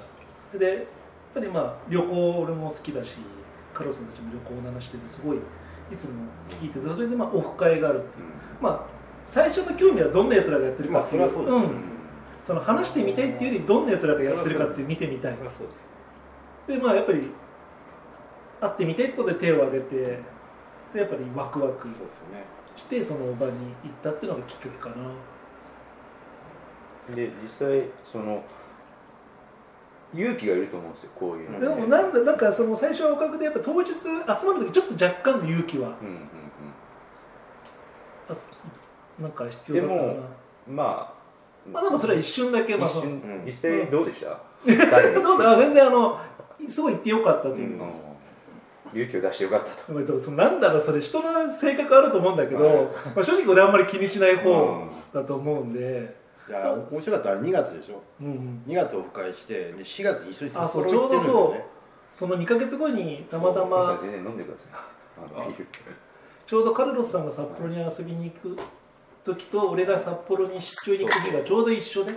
[0.54, 0.58] 場。
[0.58, 0.84] でやっ
[1.34, 3.18] ぱりまあ旅行俺も好きだし
[3.74, 6.14] カロスたちも旅行の話しててすごいいつも
[6.48, 8.24] 聞いててそれでまあオフ会があるっていう。
[8.58, 11.99] まあ最初の興味はどんなやつらがやってるかっていう、まあそれはそうですん、
[12.42, 15.36] その話してみたいっていうよりどんなやつらがやってるかって見てみたい。
[15.36, 15.60] です。
[16.66, 17.30] でまあやっぱり
[18.60, 19.96] 会ってみたいってことで手を挙げて
[20.92, 21.88] でやっぱりワクワク
[22.76, 24.96] してその場に行ったっていうのがきっかけかな。
[27.14, 28.42] で実際その
[30.14, 31.60] 勇気がいると思うんですよこういうの。
[31.60, 36.28] でもなんだなんかその最初はおかげでやっぱ当日集まる時ちょっと若干の勇気はうんうん
[39.20, 40.12] なんか必要だったかな。
[40.12, 40.24] でも
[40.68, 41.19] うんまあ
[41.66, 44.40] まあでもそれは一瞬だけまあ一瞬うん実際どうでした、
[45.20, 46.18] どうだ全然あの
[46.68, 47.92] すごい行ってよかったという、うん。
[48.92, 49.92] 勇気を出してよかったと。
[49.92, 52.84] まあでもそのなんだろうそれ人の性格あると思うんだけど、はい。
[53.14, 54.90] まあ、正直俺あんまり気にしない方うん。
[55.12, 56.16] だと思うんで、
[56.48, 58.02] いや面白かったのは2月でしょ。
[58.20, 61.64] うんうん、2月オフ会してで4月に一緒にあそう札幌行ってるんだよね。
[62.12, 64.72] その2か月後にたまたまん全然飲んでください。
[65.18, 65.66] あのビール。
[66.44, 68.56] ちょうどカルロスさんが札幌に遊びに行く
[69.24, 72.12] 時と俺が札幌に出張に行く日がちょうど一緒で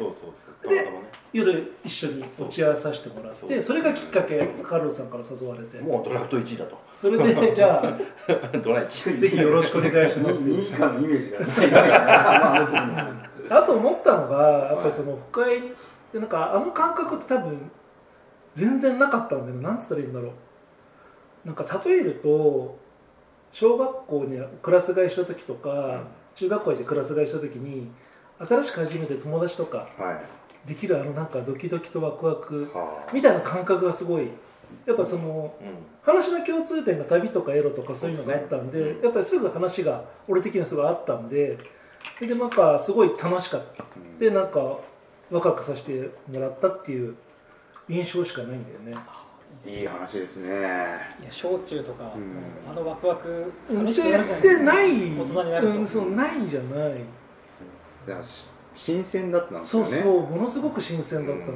[1.34, 5.80] 夜一緒に落ち合わさせてもらってそれがきっかけカルロスさんから誘われて。
[5.80, 6.78] もうドラフト1位だと。
[6.96, 7.98] それでじゃあ
[8.60, 9.18] ドラ1位。
[9.18, 10.44] ぜひよろしくお願いします。
[10.44, 11.40] 2位以下のイメージが。
[13.50, 15.62] あと思ったのがやっぱりその深い
[16.14, 17.72] でなんかあの感覚って多分
[18.54, 20.32] 全然なかったんだよなんつったらいいんだろう。
[21.48, 22.78] なんか例えると
[23.52, 26.04] 小学校にクラス替えした時とか、
[26.36, 27.90] 中学校でクラス替えした時に
[28.40, 30.22] 新しく初めて友達とかは
[30.66, 30.68] い。
[30.68, 34.30] できるあのなんかドキドキとワクワクはみたいな感覚がすごい
[34.86, 35.68] やっぱそのうん。
[36.02, 41.58] 話の共通点が旅とかエロとかそういうのがあったんでやっぱりすぐ話が俺的にはすごいあったんで
[42.16, 43.84] それでなんかすごい楽しかった。
[44.20, 44.60] でなんか
[45.32, 47.16] ワクワクさせてもらったっていう
[47.90, 49.04] 印象しかないんだよね
[49.66, 50.50] いい話ですね。
[50.50, 50.52] い
[51.26, 52.70] や小中とか、うん。
[52.70, 56.94] あのワクワクで寂しくなるじゃないですない大人になると、うん、そうないじゃない。
[58.06, 59.90] だからし新鮮だったんですよね。
[59.90, 61.54] そうそうものすごく新鮮だったの、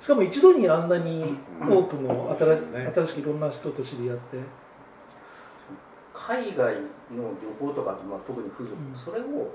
[0.00, 4.38] しかも一度にあんなに多くの新し,、ね新しくいろんな人と知り合って。
[6.12, 6.74] 海外
[7.10, 8.94] の旅行とかって、まあ、特に風俗、うん。
[8.94, 9.50] それを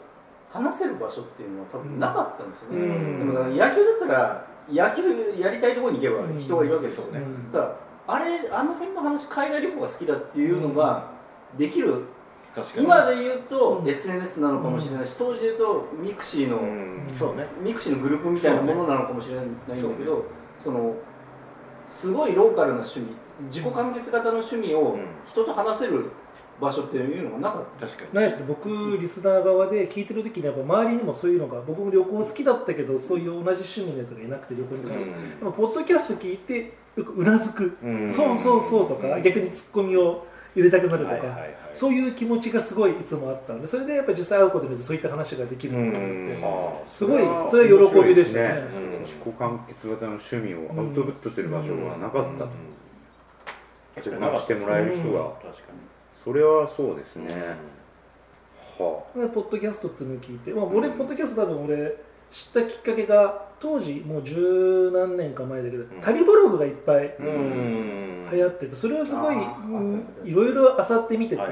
[0.56, 3.34] 話せる場所っていうのは多分なかったんですよね、うん。
[3.34, 7.52] でも野球だったら野球やりたいところに行けば人がいるわけですよね、うん。
[7.52, 7.66] だか
[8.08, 11.12] らあれあの辺の話海外旅行が好きだっていうのが
[11.58, 12.04] できる、
[12.78, 13.90] 今で言うとうん。
[13.90, 17.04] SNS なのかもしれないし当時で言うとミクシーの、うん。
[17.08, 17.46] そうね。
[17.62, 20.26] ミクシーのグループみたいなものなのかもしれないんだけど
[20.58, 20.96] そ,、の
[21.90, 23.08] すごいローカルな趣味
[23.48, 25.06] 自己完結型の趣味をうん。
[25.28, 26.12] 人と話せる
[26.60, 27.86] 場所っていうのがなかった。
[27.86, 28.14] 確かに。
[28.14, 28.46] ないですね。
[28.48, 38.10] 僕リスナー側で聞いてる時にやっぱ周りにもそういうのが僕も旅行好きだったけどそういう同じ趣味のやつがいなくて旅行に関して、でもポッドキャスト聞いてよくうなずく、うん。
[38.10, 41.56] そうそうそうとか、逆にツッコミを入れたくなるとか、はいはいはい。
[41.74, 46.42] そういう気持ちがすごいいつもあったんでそれでやっぱ実際会うことによってそういった話ができるのかなって、うん。
[46.42, 48.48] はあすごいそれは喜びでしたね。
[48.48, 52.50] 面白いうん自己完結型の趣味をアウトプットする場所がなかったと、
[53.96, 55.74] 確かにまあしてもらえる人が、確か
[56.26, 57.34] それはそうですにね、
[58.80, 61.96] はでポッドキャストっつうのを聞いて、まあ、俺ポッドキャスト多分俺
[62.32, 65.88] 知ったきっかけが当時もう十何年か前だけど、ん。
[66.02, 68.28] 旅ブログがいっぱいうん。
[68.32, 69.38] 流行っててそれをすごい
[70.26, 71.44] いろいろ漁ってみてて、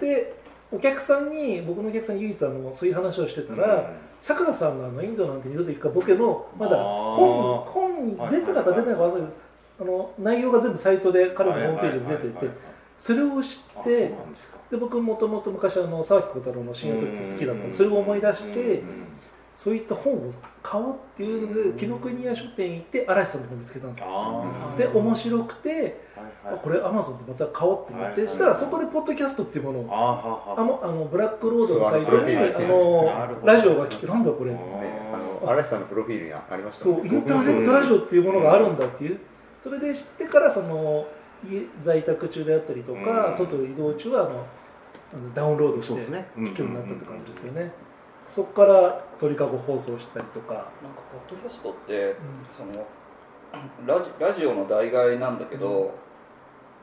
[0.00, 0.40] で
[0.72, 9.30] お客さんに僕のお客さんに唯一あのそういう話をしてたらさくらさんのあのインドなんて二度と行くかボケのまだ本本に出てたか出てないか分かんない
[9.78, 12.69] けどあの内容が全部サイトで彼のホームページで出てて
[13.00, 14.12] それを知って
[14.70, 17.66] で僕もともと昔あの沢木小太郎の「深夜特急」好きだったん。
[17.68, 18.82] でそれを思い出して
[19.56, 20.30] そういった本を
[20.62, 24.06] 買おうっていうので紀ノ国屋書店行って嵐さんの本見つけたんですよ。
[24.10, 25.88] あで面白くてーはい
[26.44, 26.54] はい。
[26.54, 34.60] あこれアマゾンでまた買おうって思っはいはいてしたらそこでポッドキャストっていうものをあのあのブラックロードのサイトにあのラジオが聞けなんだこれあね
[35.42, 39.18] あの嵐さんのプロフィールにありましたそうインターネットラジオっていうものがあるんだっていう。
[39.58, 41.19] それで知ってからその家
[41.80, 43.36] 在宅中であったりとか、うん。
[43.36, 44.46] 外移動中はあの
[45.12, 46.28] あのダウンロードしてそうですね。
[46.36, 47.72] 聞くようになったって感じですよね、
[48.28, 50.68] そこから鳥かご放送したりとか、なんか
[51.12, 52.16] ポッドキャストって
[52.56, 52.86] その
[53.86, 55.94] ラジラジオの代替なんだけど、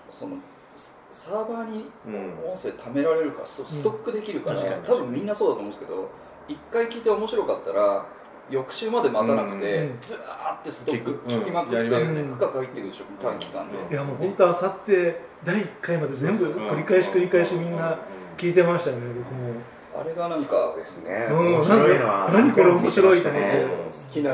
[0.09, 0.37] その
[0.75, 2.51] スサーバーにうん。
[2.51, 6.09] 音声貯められるからスストックできるから、多分みんなそうだと思うんですけど
[6.47, 8.05] 一回聞いて面白かったら
[8.49, 17.99] 翌週まで待たなくて、うんずーってストック聞きまくって、うん深く入ってくるでしょ短期間で、いやもう本当あさって第1回まで全部繰り返し繰り返しみんな
[18.37, 19.53] 聞いてましたね僕も。
[19.99, 21.27] あれがなんかですね。
[21.31, 21.55] うん。
[21.55, 23.47] 面白いのは何これ面白いと思って。
[23.47, 23.65] ね。
[23.65, 24.33] 好きな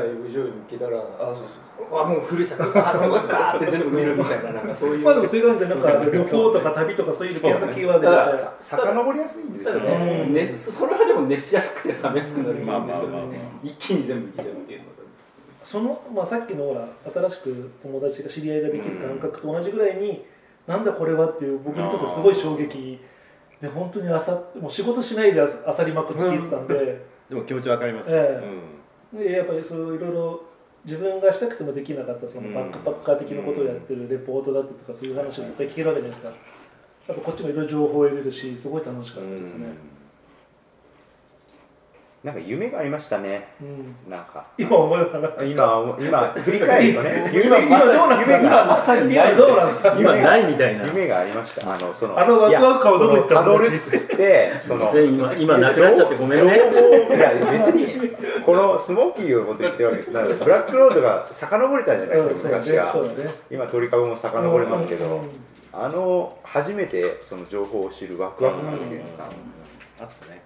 [0.78, 0.98] たら。
[0.98, 1.46] あそうそう
[1.92, 5.06] あもうふるさとあもうガーって全部見るみたいななんかそういう。
[5.06, 10.26] まあでもそういう感じでなんか旅行とか旅とかそういう検索キーワードだかでら遡りやすいんですよね。
[10.26, 14.94] ね、ねそれはでも熱しやすくて冷めやすくなるんですよね、一気に全部いけちゃうっていうのが
[15.64, 20.26] その、まあ、さっきのほら新しく友達が知り合いができる感覚と同じぐらいに、
[20.68, 23.00] なんだこれはっていう僕にとってすごい衝撃
[23.62, 28.10] で本当にあさもう仕事しないでああさりまくって聞いてたんで、でも気持ちわかります。
[28.12, 28.42] え
[29.14, 30.42] でやっぱりそういろいろ
[30.86, 32.54] 自分がしたくてもできなかったそのうん。
[32.54, 36.54] バックパッカー的なことをやってるレポートだったりとかそういう話をいっぱい聞けるわけじゃないですか。
[37.08, 39.68] やっぱこっちもいろいろ情報を得れるしすごい楽しかったですね、
[42.24, 43.50] なんか夢がありましたね。
[43.62, 43.96] うん。
[44.10, 44.46] なんか。
[44.58, 45.44] 今思えばなんか。
[45.44, 50.86] 今今振り返るとね 夢今今どうなんだ夢がまさに今どうなんだ今ないみたいな。
[50.86, 51.70] 夢がありました。
[51.70, 56.62] あのそのあのワクワク感はどこ行ったんだたどるってその全員今今なくなっちゃってごめんね。
[56.72, 57.42] 情報いや別
[57.74, 58.13] に
[58.46, 62.94] このスモーキーのこと言ってるわけだからブラックロードが遡れたじゃないうんですか昔は。
[63.50, 65.06] 今鳥かごも遡れますけど。
[65.06, 65.30] うんうんうん。
[65.76, 69.24] あの初めてその情報を知るワクワク感っていうのが
[70.02, 70.42] あったね。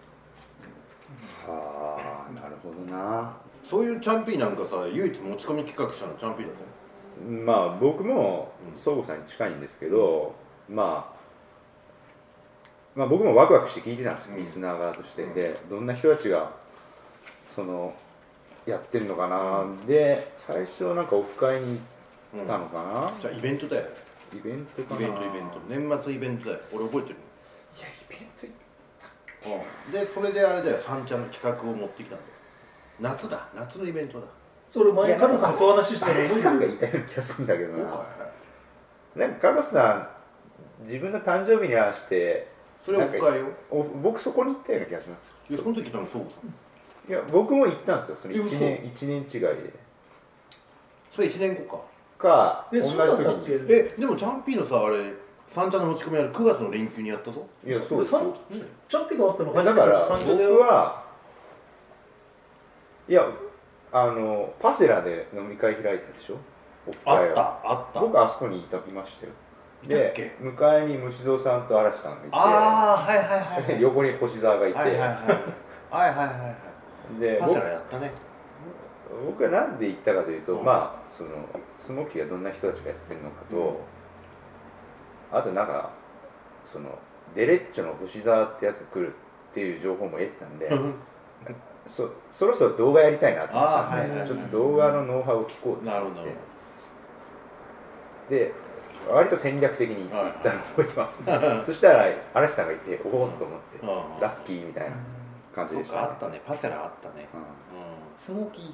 [1.49, 3.35] ああなるほどな。
[3.69, 10.33] そういうチャンピーなんかさ唯一持ち込み企画したのチャンピーだったよまあ僕も相互さんに近いんですけど、
[10.69, 11.17] まあ、
[12.95, 14.41] まあ僕もワクワクして聞いてたんですよ、うん。
[14.41, 15.25] リスナー側として。
[15.25, 16.51] でどんな人たちが
[17.57, 17.91] その
[18.67, 21.81] やってるのかな、で最初なんかオフ会に
[22.35, 23.83] 行ったのかな、じゃあイベントだよ。
[24.31, 25.01] イベントかな。
[25.01, 25.59] イベントイベント。
[25.67, 26.59] 年末イベントだよ。
[26.71, 28.19] 俺覚えてるいやイベン
[29.91, 30.77] トでそれであれだよ。
[30.77, 32.31] 三茶の企画を持ってきたんだよ。
[32.99, 33.47] 夏だ。
[33.55, 34.27] 夏のイベントだ。
[34.67, 36.13] それ前カルさんにそう話したの？
[36.13, 38.05] アレス覚さんがえ言ったような気がするんだけどな。
[39.15, 40.09] なんかカルさ
[40.83, 45.31] ん自分の誕生日に合わせてそれはおかよお僕そこに行ったような気がします。
[45.49, 46.27] いやその時多分そうさ
[47.07, 49.73] いや僕も行ったんですよそのえ1年一年違いで。
[51.15, 51.83] それ1年後か。
[52.17, 53.73] か同えそうだったっ時にけ？
[53.73, 55.13] えでもジャンピーのさあれ
[55.47, 57.45] 三茶の持ち込みある9月の連休にやったぞ。
[57.65, 58.33] いやそうさん
[58.89, 61.03] チャンピオンがあったの初めてだから三茶で僕は
[63.07, 63.25] いや
[63.91, 66.37] あのパセラで飲み会開いたでしょ？
[66.87, 67.99] オフあ会をったあった。
[68.01, 69.31] 僕あそこにいたいましたよ。
[69.87, 70.35] でいたっけ？
[70.41, 72.29] 向かいに虫蔵さんと嵐さんがいて。
[72.33, 73.79] ああはいはいはいはい。
[73.81, 75.09] 横に星沢がいて、はいはいはい。
[75.09, 76.55] はいはいはいはい
[77.19, 78.11] で僕パセラやったね。
[79.25, 80.65] 僕はなんで行ったかというと、うん。
[80.65, 81.29] まあその
[81.79, 83.79] スモーキーがどんな人たちがやってるのかと、
[85.31, 85.91] あとなんか
[86.65, 86.97] その
[87.35, 89.13] デレッチョの星沢ってやつが来る
[89.51, 90.69] っていう情報も得てたんで、
[91.85, 95.85] そそろそろ動画やりたいなと思ったんで、あーはいはいはいちょっと動画のノウハウを聞こうと思って。
[95.85, 96.31] なるほどなる
[98.29, 98.53] で
[99.09, 101.33] 割と戦略的に行ったのを覚えてます、ね。
[101.65, 104.95] そしたら嵐さんがいておおっと思って、ラッキーみたいな
[105.57, 106.07] 感じそうでした、ね。
[106.07, 106.41] かあったね。
[106.45, 107.27] パセラあったね。
[107.33, 107.41] うん。
[107.41, 107.43] う
[108.17, 108.73] スモーキー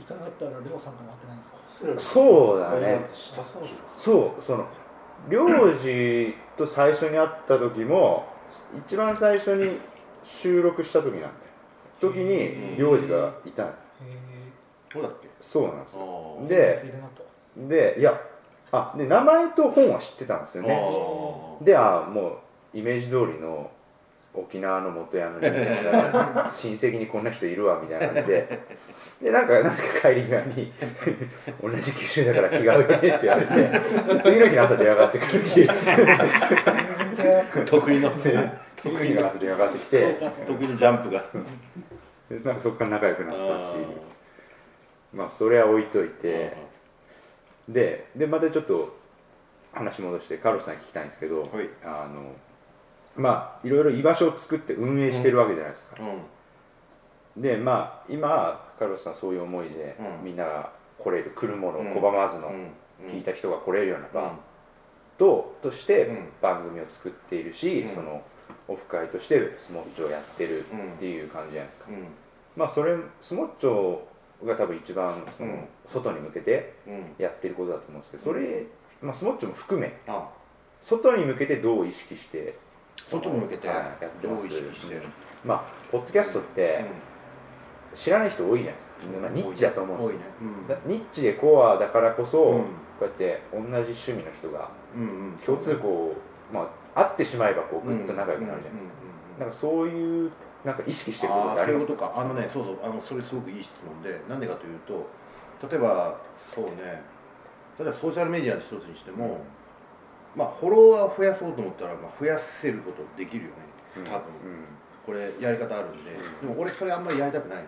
[0.00, 1.56] 行かなかったらレオさんとも会ってないんですか？
[1.98, 3.08] そうだね。
[3.12, 4.66] したそうですかそうその
[5.28, 8.26] 領事と最初に会った時も
[8.86, 9.78] 一番最初に
[10.22, 11.32] 収録した時なんだよ。
[12.00, 13.68] 時に領事がいたの。
[13.70, 13.72] へ
[14.92, 15.28] そうだっけ？
[15.40, 16.92] そうなんですで
[17.68, 18.20] でいや
[18.70, 20.74] あで名前と本は知ってたんですよね。
[21.60, 22.38] あであも
[22.74, 23.70] うイメージ通りの
[24.34, 28.60] 沖縄の元ヤンの兄ちゃんが親戚にこんな人いるわみたいな感じで。
[29.22, 30.72] でなんかなぜか帰り際に
[31.60, 35.76] 同じ九州だから気が合うよねって言われて次の日の朝電話がってくるっていう全
[37.14, 40.14] 然違いますー得意の次の日の朝電話がってきて。
[40.46, 41.24] 得意のジャンプが。
[42.30, 43.76] でなんかそこから仲良くなったしあ
[45.14, 46.56] まあそれは置いといーて
[47.68, 48.96] ででまたちょっと
[49.72, 51.50] 話戻してカルロスさんに聞きたいんですけど、はい。
[51.82, 52.36] あの
[53.18, 55.96] まあいろいろ居場所を作って運営してるわけじゃないですか、
[57.36, 57.42] うん。
[57.42, 60.24] でまあ今カルロスさんそういう思いで、うん。
[60.24, 61.92] みんなが来れる来るものをうん。
[61.92, 62.70] 拒まずの、うん。
[63.10, 64.28] 聞いた人が来れるようなうん。
[64.28, 64.32] 場
[65.18, 66.28] と,、としてうん。
[66.40, 67.88] 番組を作っているし、うん。
[67.88, 68.22] その
[68.68, 70.92] オフ会としてスモッチョをやってるうん。
[70.94, 72.06] っていう感じじゃないですか、うん。
[72.56, 73.98] まあそれスモッチョ
[74.46, 75.68] が多分一番その、うん。
[75.86, 77.14] 外に向けてうん。
[77.18, 78.64] やってることだと思うんですけどそれ、
[79.02, 80.28] まあ、スモッチョも含めあ。
[80.80, 82.54] 外に向けてどう意識して
[83.06, 83.76] 外に向けてはい。
[83.76, 84.44] やってます。
[85.44, 86.84] まあポッドキャストって
[87.94, 90.78] 知らない人多いじゃないですか、まあ、ニッチだと思うんですよ。
[90.86, 92.64] ニッチでコアだからこそ、うん。
[92.98, 94.68] こうやって同じ趣味の人が
[95.46, 96.16] 共通項を、
[96.52, 98.94] まあ、会ってしまえばこうぐっと仲良くなるじゃないですか、
[99.38, 100.32] なんかそういう
[100.64, 101.92] なんか意識してることってあります？
[101.92, 102.12] か。
[102.16, 102.78] あのねそうそう。
[102.82, 105.06] あのそれすごくいい質問でなんでかというと
[105.70, 107.00] 例えばそうね。
[107.78, 109.38] 例えばソーシャルメディアの一つにしても、
[110.38, 113.56] まあフォロワーを増やそうと思ったら、まあ、増やせることできるよね。
[113.98, 114.04] うん。
[114.04, 114.22] 多分、
[115.04, 117.64] これやり方あるんで、でも俺それあんまりやりたくない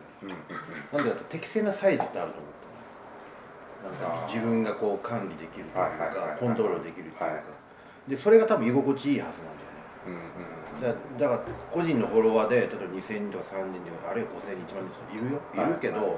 [0.92, 2.50] なんでかと適正なサイズってあると思っ
[3.98, 6.28] たのなんか自分がこう管理できるというはいはいはいはい。
[6.30, 7.42] かコントロールできるというか、はい。
[8.08, 9.82] でそれが多分居心地いいはずなんだよね。
[10.06, 15.40] うんうんだだから個人のフォロワーで例えば2000人とか3000人とかあるいは5000人1万人いるよ。
[15.52, 16.16] いるけど、はい。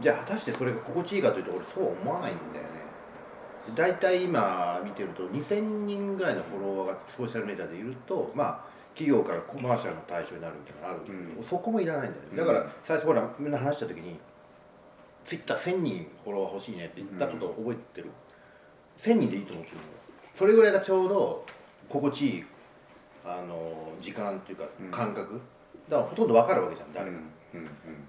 [0.00, 2.79] じゃあ果たしてそれが心地いいかというと俺そうは思わないんだよね
[3.74, 11.44] 大体今見てると2000人ぐらいのフォロワーがソーシャルメディアでいるとまあ企業からコマーシャルの対象になるみたいなのがあるけど、うん。
[11.44, 12.36] そこもいらないんだよね。
[12.36, 14.18] だから最初ほらみんな話した時に
[15.24, 18.10] ツイッター1000人フォロワー欲しいねって言ったことを覚えてる、
[18.98, 19.82] 1000人でいいと思ってるの
[20.34, 21.46] それぐらいがちょうど
[21.88, 22.44] 心地いい
[23.24, 24.90] あの時間っていうかうん。
[24.90, 25.40] 感覚、
[25.88, 27.16] だからほとんど分かるわけじゃん誰か、
[27.54, 27.60] うん。
[27.60, 27.68] うん。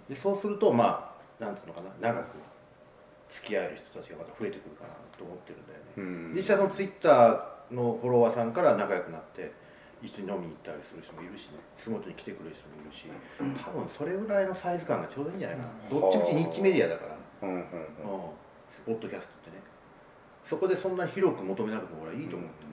[0.09, 2.35] でそうするとまあなんつうのかな長く
[3.31, 6.35] 付き合える人たちがまた増えてくるかなと思ってるんだよね、うん。
[6.35, 9.53] 実際そのツイッターのフォロワーさんから仲良くなって
[10.03, 11.59] 一緒に飲みに行ったりする人もいるしね。
[11.77, 13.05] 仕事に来てくれる人もいるし
[13.63, 17.17] 多分それぐらいのサイズ感がちょうどいいんじゃないかな、どっちみちニッチメディアだから、
[17.47, 17.61] うんうんうん。
[17.61, 17.67] うん、
[18.85, 19.63] ポッドキャストってね。
[20.43, 22.65] そこでそんな広く求めなくても俺はいいと思って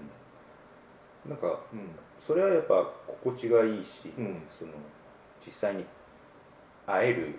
[1.29, 1.90] る、なんかうん。
[2.18, 4.42] それはやっぱ心地がいいし、うん。
[4.51, 4.73] その
[5.47, 5.85] 実際に
[6.89, 7.39] 会える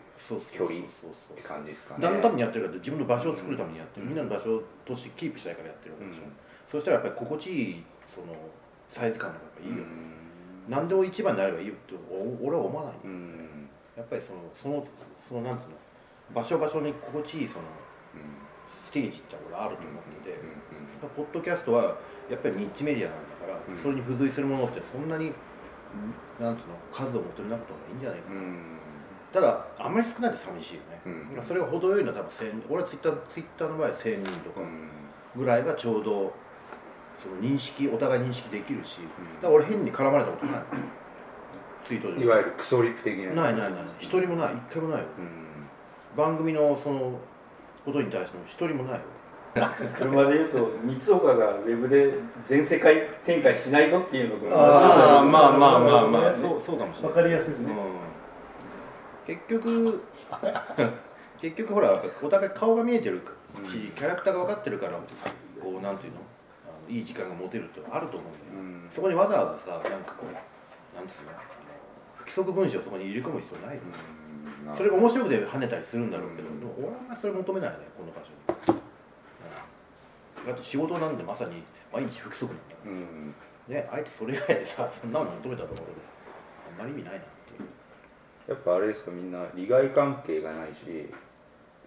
[0.54, 0.84] 距離っ
[1.36, 2.02] て感じですかね。
[2.06, 6.32] 何のためにやってるかって自分の場所を作るためにやってる、みんなの場所としてキープしたいからやってるわけでしょ、うん。
[6.70, 7.84] そしたらやっぱり心地いい
[8.14, 8.28] その
[8.90, 10.14] サイズ感がやっぱいいよ、うん。
[10.70, 13.70] 何でも一番になればいいよってお俺は思わない、うん。
[13.98, 14.86] やっぱりそのその
[15.28, 15.76] そのなんつうの
[16.34, 17.66] 場所場所に心地いいその
[18.86, 20.38] ステージって俺あると思ってて、
[21.16, 21.98] ポッドキャストは
[22.30, 23.78] やっぱりニッチメディアなんだから、うん。
[23.78, 25.34] それに付随するものってそんなに
[26.40, 28.79] なんつうの数を求めなくてもいいんじゃないかな、うん
[29.32, 31.02] ただあんまり少ないと寂しいよね、
[31.38, 31.44] うん。
[31.44, 34.62] それが程よいのは多分1000俺はツイッターツイッターの場合は1000人とか。
[34.62, 34.90] うん。
[35.36, 36.34] ぐらいがちょうど
[37.20, 39.00] その認識お互い認識できるし、
[39.42, 40.62] だから俺変に絡まれたことない。
[41.86, 44.54] ツイートでいわゆるクソリプ的なないないない一人もない。
[44.54, 45.08] 一回もないよ。
[45.18, 46.18] うん。
[46.18, 47.20] 番組のその
[47.86, 49.02] ことに対しても一人もないよ。
[49.98, 52.14] 車で言うと三岡がウェブで
[52.44, 54.54] 全世界展開しないぞっていうのと同じ。
[54.56, 56.32] あーまあまあまあまあ。
[56.32, 57.10] ねそうそうかもしれない。
[57.10, 57.78] わかりやすいですね、うん、
[59.30, 60.02] 結局
[61.40, 63.22] 結局ほらお互い顔が見えてる
[63.70, 65.00] し、キャラクターが分かってるからこ
[65.78, 66.14] うなんつうの？
[66.66, 68.90] あのいい時間が持てるってあると思うんだよ、うん。
[68.90, 70.34] そこにわざわざさなんかこう
[70.98, 71.32] なんつうの？
[72.16, 73.76] 不規則文章をそこに入れ込む必要ない。
[73.76, 73.82] よ、
[74.68, 74.76] うん。
[74.76, 76.60] それが面白くて跳ねたりするんだろうけど、うん。
[76.60, 78.32] でも俺はあんまりそれ求めないねこの場所
[78.74, 78.80] に、
[80.42, 80.48] うん。
[80.48, 81.64] だって仕事なんでまさに
[81.94, 82.92] 毎日不規則なんだから。
[82.92, 83.36] うん。
[83.70, 85.84] ね、あえてそれ以外でさ、そんなの求めたところで、
[86.74, 87.22] あんまり意味ないな。
[88.50, 91.08] やっぱあれですかみんな利害関係がないし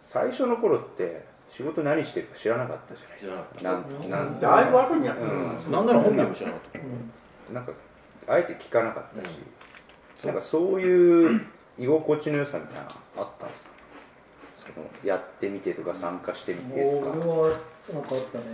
[0.01, 3.69] 最初の頃って仕事何してるか知らなかったじゃないですか。
[3.69, 5.17] なんなんだいぶ後にやっ
[5.71, 5.87] なん。
[5.87, 6.81] なら本名も知らなかっ
[7.51, 7.53] た。
[7.53, 7.73] なんか
[8.29, 9.33] あえて聞かなかったし、
[10.25, 11.41] なんかそういう
[11.79, 12.89] 居心地の良さみたいなの
[13.19, 13.71] あったんですか？
[14.73, 17.11] そのやってみてとか参加してみてとか。
[17.11, 17.59] 俺は
[17.93, 18.45] なんかあったね。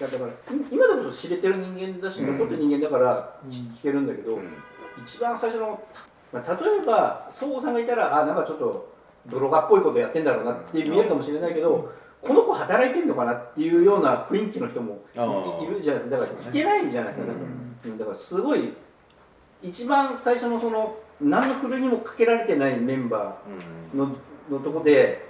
[0.00, 0.34] いやだからい
[0.72, 3.50] 今でこそ知れてる人間だし、残ってる人間だからうん。
[3.50, 4.48] 聞けるんだけど、うん
[5.02, 5.82] 一番最初の、
[6.32, 8.94] まあ、例えば総合さんがいたらあなんかちょっと
[9.26, 15.04] 泥画っぽいことやってんだろうなって見えるかもしれないけど、この子働いてんのかなっていうような雰囲気の人も
[15.62, 17.98] いるじゃないだから聞けないじゃないですか、だからうん。
[17.98, 18.72] だからすごい
[19.62, 24.14] 一番最初のその何のふるいにもかけられてないメンバーの
[24.50, 25.26] のとこで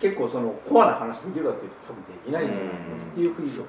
[0.00, 3.68] 結構そのコアな話できるかっていうと多分できないっていうふうに、そうね。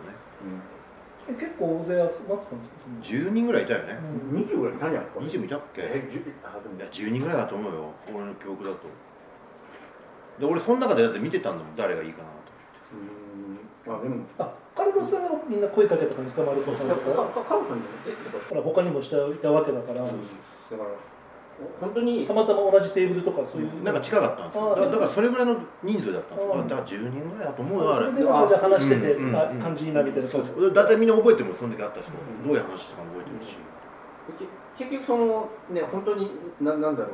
[1.30, 2.76] え結構大勢集まってたんですか？
[2.84, 3.01] その。
[3.01, 3.97] 10人ぐらいいたよね。
[4.32, 5.82] うん、20ぐらい何やった20もいたっけ？
[5.82, 6.80] いえじゅあでも。
[6.82, 8.78] や、10人ぐらいだと思うよ、俺の記憶だと。
[10.39, 12.28] で、俺、その中でだって見てたんだもん、誰がいいかな
[13.88, 13.93] と。
[13.93, 13.99] うん。
[13.99, 14.26] あでも。
[14.39, 16.43] あカルロスさんがみんな声かけた感じですか？
[16.43, 17.01] マルコさんとか。
[17.01, 20.15] かかカロさんにえだかほら他にもしていたわけだから、ら、だか
[20.71, 20.89] ら
[21.80, 24.76] 本当にたまたま同じテーブルとかそういうなんか近かったんですよ。
[24.76, 26.54] だだからそれぐらいの人数だったんですよ。
[26.54, 26.68] うん。
[26.68, 28.18] だから10人ぐらいだと思うよ、あれそれ。
[28.18, 32.12] でなんかじゃあ話してて、うんうんあ感じいいなみたいな感じだいたいみんな覚えてるもん、その時あった人。
[32.12, 33.58] どういう話したかも覚えてるし。
[34.39, 34.45] け
[34.86, 36.32] 結局そのね本当に
[36.62, 37.10] ななんだろ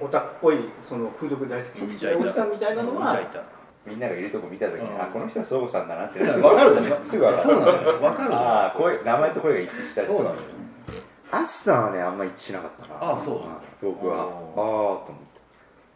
[0.00, 3.20] うオタクっぽいその風俗大好きおじさんみたいなのは、
[3.86, 5.00] みんながいるとこ見た時に、うん。
[5.00, 7.04] あこの人は相互さんだなってわかるじゃん。
[7.04, 8.34] すぐ分かる。
[8.34, 10.42] ああ声名前と声が一致したりとかそうなのよ。
[11.32, 13.12] アッシさんはねあんま一致しなかったな。
[13.12, 13.40] あそう。
[13.84, 14.18] 僕は。
[14.24, 15.40] ああと思って。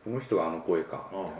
[0.04, 1.06] この人があの声か。
[1.12, 1.30] うんうんうん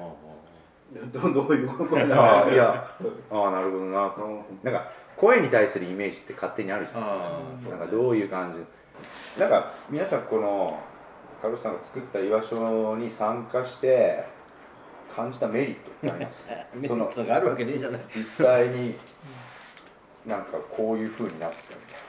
[1.11, 2.85] ど どういうことああいや。
[3.33, 4.09] ああなるほどな。
[4.11, 8.55] となんか声に対するイメージって勝手にあるじゃないですかああそうなんかどういう感
[9.35, 9.41] じ。
[9.41, 10.79] なんか皆さんこの
[11.41, 14.25] カルロスさんが作った居場所に参加して
[15.15, 16.47] 感じたメリットってあります？
[16.77, 18.01] メリそのットがあるわけねえじゃない。
[18.15, 18.95] 実際に
[20.27, 22.06] なんかこういう風になってたみたいな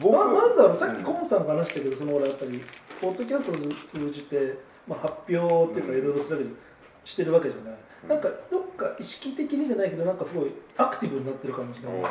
[0.00, 2.60] 僕ななんだろうさっきコンさんが話したけどその俺やっぱり
[3.00, 4.54] ポッドキャストを通じて、
[4.86, 6.56] まあ、発表っていうかいろいろ調べる
[7.04, 7.74] してるわけじゃない、
[8.08, 12.02] なんかどっか意識的にじゃないけどなんかすごいアクティブになってるかもしれない、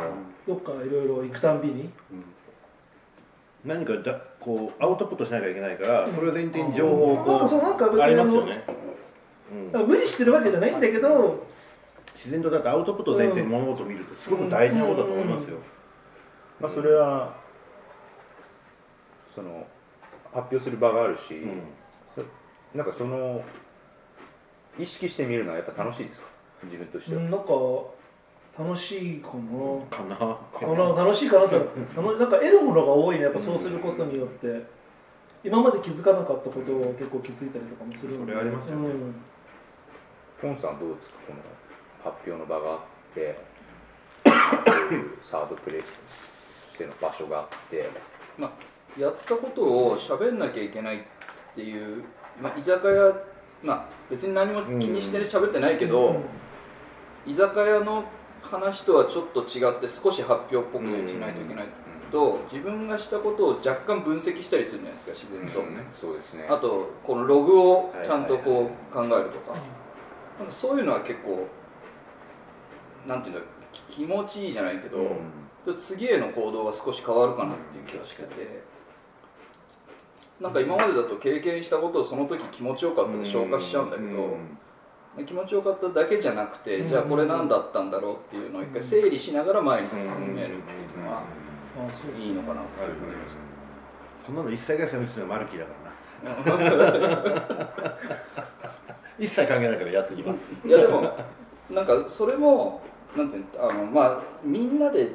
[0.47, 1.89] どっかいろいろ行くたんびに。
[3.65, 8.63] 何かだこうアウトプットしなきゃいけないから、それを前提に情報をなんこかそうなんか別にうありますよね、
[9.73, 11.45] うん、無理してるわけじゃないんだけど
[12.15, 15.57] 自然とだってアウトプットを前提に物事を見るってすごく大事なことだと思いますよ、
[16.61, 17.35] まあそれは
[19.33, 19.65] その
[20.33, 21.61] 発表する場があるし、うん。
[22.75, 23.41] なんかその
[24.77, 26.27] 意識してみるのはやっぱ楽しいですか？
[26.63, 27.49] 自分としては、うんなんか
[28.57, 30.15] 楽しいかな、かな。
[30.17, 31.03] かな。
[31.05, 33.23] 楽しいかなってあのなんか得るものが多いね。
[33.23, 34.61] やっぱそうすることによって。
[35.43, 38.33] 今まで気づかなかったことを結構気づいたりとかもするんで。
[38.33, 38.87] それありますよね。
[38.87, 39.15] うん。
[40.41, 41.19] ポンさんどうですか？
[41.27, 42.79] この発表の場があっ
[43.15, 43.39] て
[45.23, 45.91] サードプレイス
[46.67, 47.89] としての場所があって。
[48.37, 48.51] まあ、
[48.97, 50.99] やったことを喋んなきゃいけないっ
[51.55, 52.03] ていう、
[52.41, 53.13] まあ、居酒屋
[53.63, 56.21] まあ別に何も気にして喋ってないけど、
[57.25, 58.05] 居酒屋の
[58.41, 61.65] 話とはちょっと違って少し発表っぽくしないといけない
[62.11, 62.39] と。
[62.51, 65.61] 自分がしたことを若干分析したりするじゃないですか自然と、
[65.93, 66.47] そうですね。
[66.49, 69.53] あとこのログをちゃんとこう考えるとか,、
[70.39, 71.47] なんかそういうのは結構
[73.05, 75.17] なんていうのき気持ちいいじゃないけど、
[75.77, 78.63] 次への行動が少し変わるかなっていう気がしてて、
[80.39, 84.37] なんか今までだと経験したことをその時気持ちよかったで消化しちゃうんだけど、
[85.25, 92.61] 気持ちよかっただけじゃなくて、じゃあこれ何だったんだろうっていうのを一回整理しながら前に進めるっていうのはあそういいのかな。
[92.61, 92.89] っていう
[94.25, 95.71] そんなの一切が責めするのはマルキーだか
[96.23, 97.99] らな。
[99.19, 100.33] 一切関係ないからやつには。
[100.65, 101.11] いやでも
[101.69, 102.81] なんかそれも
[103.15, 105.09] なんていうのあのまあみんなでい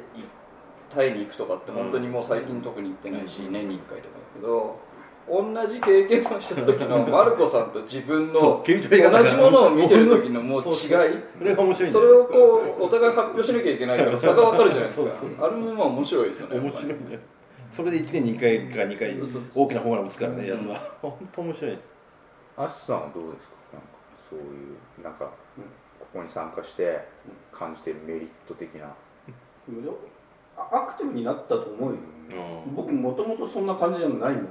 [0.89, 4.79] タイに行くとかって本当にもう最近特に行ってないし、年に1回とかだけど
[5.27, 10.71] 同じ経験をした時の マルコさんと自分その同じものを見てる時のもう違い。
[10.73, 15.45] それが面白いそれをこうお互い発表しなきゃいけないから 差が分かるじゃないですか。
[15.45, 17.19] あれもまあ面白いですよね面白いね。
[17.71, 19.19] それで1年に1回か2回
[19.55, 20.75] 大きなホームラン打つからねやつは。
[21.01, 21.77] 本当面白い。
[22.57, 23.55] アシさんはどうですか？
[23.73, 23.87] なんか
[24.29, 25.25] そういうなんか
[25.99, 26.99] ここに参加して
[27.51, 28.85] 感じてるメリット的な、
[30.55, 31.97] あアクティブになったと思うよ。
[32.67, 32.75] うん。
[32.75, 34.47] 僕もともとそんな感じじゃないもん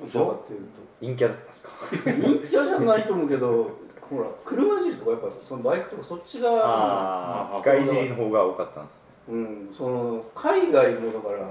[0.00, 0.60] どちらかっていう
[1.00, 1.70] 陰キャだったんですか？
[1.70, 3.70] と陰キャじゃないと思うけど
[4.00, 9.00] ほら車いじりとかやっぱそのバイクとかそっちがああ機械いじりの方が多かったんですね。
[9.28, 11.50] うんその海外もだから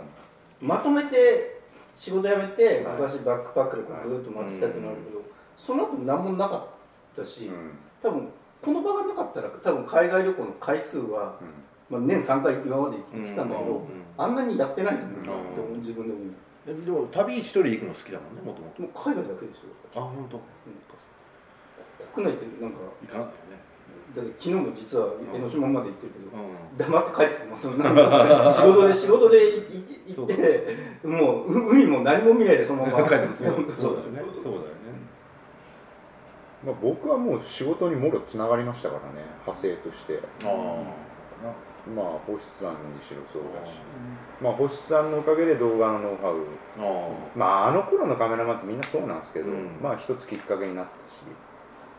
[0.62, 1.60] まとめて
[1.96, 2.96] 仕事辞めてはい。
[2.98, 5.22] 昔バックパックでこうぐーっと回ってきたってなるけど
[5.58, 6.66] その後何もなかっ
[7.16, 7.50] たし
[8.04, 8.28] 多分
[8.62, 11.36] この場がなかったら多分海外旅行の回数は、
[11.90, 13.86] まあ、年3回今まで行ってきたんだけど、うん。
[14.18, 15.32] あんなにやってないんだなってうん。
[15.32, 16.20] 思う自分でも。
[16.20, 16.26] で
[16.66, 19.72] でも旅一人で行くの好きだもんねもともともう海外だけですよ。
[19.96, 20.40] あ本当。
[22.14, 23.60] 国内ってなんか行かないよね。
[24.16, 26.46] だって昨日も実は江ノ島まで行ってるけど、う
[26.78, 27.68] 黙って帰ってきてます
[28.60, 29.38] 仕事で仕事で
[30.08, 33.04] 行ってもうう海も何も見ないでそのまま。
[33.04, 34.32] ん帰ってますよそ そううだよね。
[34.44, 34.70] そうだよね。
[36.66, 40.20] まあ、僕はもう仕事にもろつながりましたからね派生として。
[40.44, 40.84] あ
[41.88, 43.80] まあ星さんにしろそうだし、
[44.42, 46.36] まあ星さんのおかげで動画のノウハウ。
[46.80, 49.80] あまああの頃のカメラマンってみんなそうなんですけど、うん。
[49.82, 51.22] まあ一つきっかけになったし。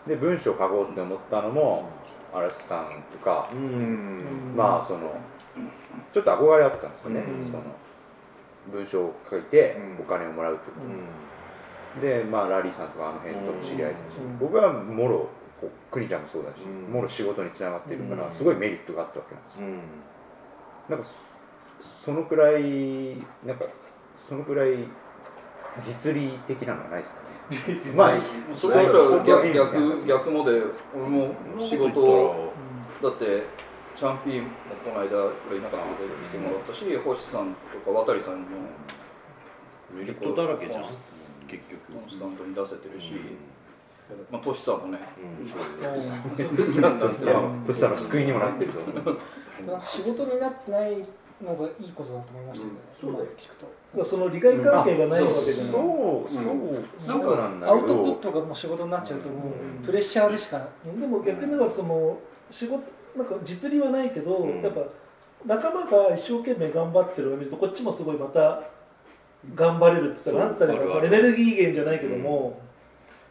[0.07, 1.89] で文章を書こうって思ったのも
[2.33, 4.55] 嵐さんとか、うん。
[4.57, 5.15] まあその
[6.13, 7.45] ちょっと憧れあったんですよね、うん。
[7.45, 7.63] その
[8.73, 10.05] 文章を書いてうん。
[10.05, 10.77] お金をもらうってこ
[11.97, 12.01] うん。
[12.01, 14.39] と、でまあラリーさんとかあの辺とも知り合いだし、うん。
[14.39, 15.29] 僕はもろ
[15.91, 16.93] クニちゃんもそうだし、うん。
[16.93, 18.33] もろ仕事につながってるから、うん。
[18.33, 19.67] すごいメリットがあったわけなんですよ。
[19.67, 19.81] うん。
[20.89, 21.41] なんかそ
[21.81, 23.65] そのくらいなんか
[24.17, 24.77] そのくらい
[25.83, 27.29] 実利的なのはないですかね。
[27.97, 28.19] まあ
[28.55, 30.63] それだったら逆逆逆もで
[30.95, 32.53] 俺も仕事を
[33.03, 33.43] だって
[33.95, 34.51] チャンピーンも
[34.85, 37.55] この間俺いなかったけど来てもらったし星さん
[37.85, 38.47] とか渡さんにも
[39.93, 40.85] メリットだらけじゃん。
[41.49, 41.81] 結局。
[42.09, 43.50] スタントに出せてるし、うん
[44.31, 44.99] まあ、トシさんもね。
[45.81, 46.99] トシさん。
[47.01, 49.19] だってそしたら救いにもなってると思う。
[49.81, 50.97] 仕事になってない
[51.43, 53.11] のがいいことだと思いましたね、うん。
[53.13, 53.25] そうだよ。
[53.25, 53.67] 今聞くと。
[53.97, 56.31] まあその利害関係がないわけじゃないそう。
[56.31, 56.45] そう
[57.09, 57.37] なんかそう。
[57.37, 59.51] なんだけアウトプッどトがもう仕事になっちゃうとも
[59.83, 60.69] うプレッシャーでしか。
[60.85, 62.19] でも逆にだからその
[62.51, 62.83] 仕事
[63.17, 64.63] なんか実利はないけど、うん。
[64.63, 64.81] やっぱ
[65.47, 68.63] 仲間が一生懸命頑張ってるのを見るとこっちもすごいまた
[69.55, 72.61] 頑張れるって言ったらなんたらエネルギー源じゃないけども、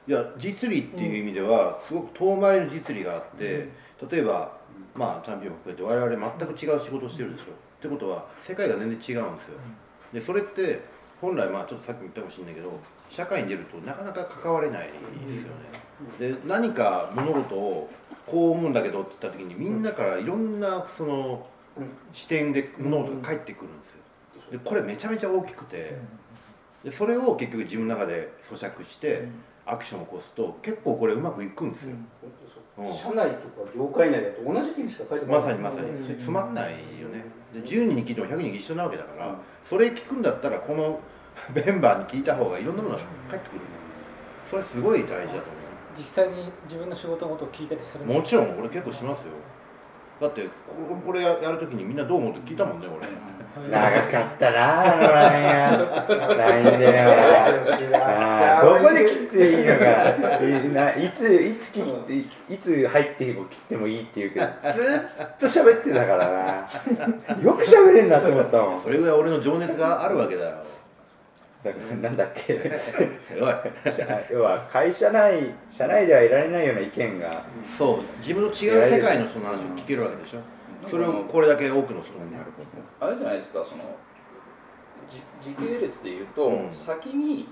[0.10, 3.70] いや実利っていう意味ではすごく遠回りの実利があって、
[4.10, 4.57] 例えば
[4.95, 7.43] まあチャンピオンも含めて我々全く違う仕事をしてるでしょ。
[7.43, 7.47] っ
[7.80, 9.24] てことは世界が全然違うんですよ。
[10.12, 10.82] でそれって
[11.22, 12.72] 本来まあちょっとさっきも言ったかもしれないけど
[13.12, 15.53] 社会に出るとなかなか関われないですよ
[16.20, 16.32] ね。
[16.34, 17.88] で何か物事を
[18.26, 21.45] こう思うんだけどって言った時にみんなからいろんなその
[22.14, 23.97] 視点で物事が返ってくるんですよ。
[24.53, 25.99] でこれめちゃめちゃ大きくて
[26.84, 29.28] でそれを結局自分の中で咀嚼して
[29.72, 31.95] アクションを起こすと結構これうまくいくんですよ、
[32.80, 32.93] うん。
[32.93, 35.89] 社内とか業界内だと同じ件しか書いてこないまさにまさに。
[35.89, 36.17] うん。
[36.17, 37.26] つまんないよね。
[37.53, 40.99] で10人に聞いても100人一緒なわけだからそれ聞くんだったらこの
[41.53, 43.61] メンバーに聞いた方がいろんなものが返ってくる
[44.43, 45.59] それすごい大事だと思
[45.97, 48.59] 実際に自分の仕事のことを聞いたりするもちろん。
[48.59, 49.34] 俺結構しますよ。
[50.22, 50.49] だってこ
[51.05, 53.07] これやるときにみんなどう思うって聞いたもんね俺
[53.68, 56.36] 長かったなあの LINE が。
[56.36, 56.99] LINE でね。
[57.95, 59.84] あーどこで切っていいのか。
[60.43, 60.95] いな。
[60.95, 64.82] いついつ切っていつ入っても切ってもいいって言うけどず
[65.22, 67.41] っと喋ってたからな。
[67.41, 68.82] よく喋れんなと思ったもん。
[68.82, 70.55] それぐらい俺の情熱があるわけだよ。
[71.64, 72.72] だからなんだっけ。
[74.32, 77.43] 要は会社内社内ではいられないような意見が。
[77.64, 77.99] そう。
[78.22, 78.53] 自分の違う
[78.89, 80.39] 世界の人の話を聞けるわけでしょ
[80.88, 82.40] それをこれだけ多くの人にね
[83.00, 83.98] あれじゃないですかその
[85.10, 86.74] じ時系列で言うと、うん。
[86.74, 87.48] 先に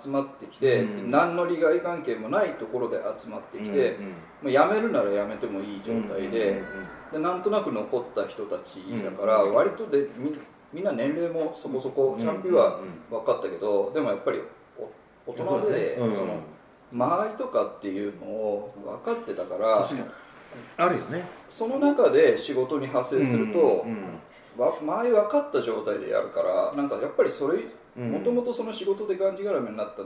[0.00, 1.10] 集まってきて、うん。
[1.10, 3.96] 何の利害関係もないところで集まってきて、
[4.42, 6.62] まあ、辞めるなら辞めてもいい状態で,、
[7.12, 10.32] でなんとなく残った人たちだから、割とでみ
[10.72, 12.80] みんな年齢もそこそこ、チャンピは
[13.10, 14.40] 分かったけどでもやっぱり
[15.26, 16.14] お大人で、うん。
[16.14, 16.40] その
[16.92, 19.86] 間合いとかっていうのを分かってたから
[20.76, 21.28] あるよね。
[21.48, 23.84] その中で仕事に派生すると、
[24.82, 27.60] 前分かった状態でやるからなんかやっぱりそれ
[27.96, 28.12] うん。
[28.12, 30.02] もともとその仕事でがんじがらめになった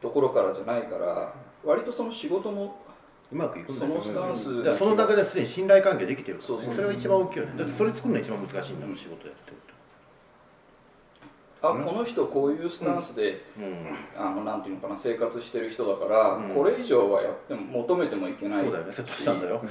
[0.00, 2.80] ところからじゃないから割とその仕事も
[3.30, 6.62] うまくいくそのスタンスその中ですでに信頼関係できてるからね。
[6.62, 6.74] そうそう。
[6.74, 7.52] それが一番大きいよね。
[7.58, 9.50] だってそれ作るのが一番難しいんだもん仕事やって。
[9.50, 9.56] る
[11.60, 13.96] あこの人こういうスタンスで、とうん。
[14.16, 16.48] あのなんていうのかな生活してる人だから、うん。
[16.48, 18.92] これ以上はやっても求めてもいけないそうだよね。
[18.92, 19.60] セットしたんだよ。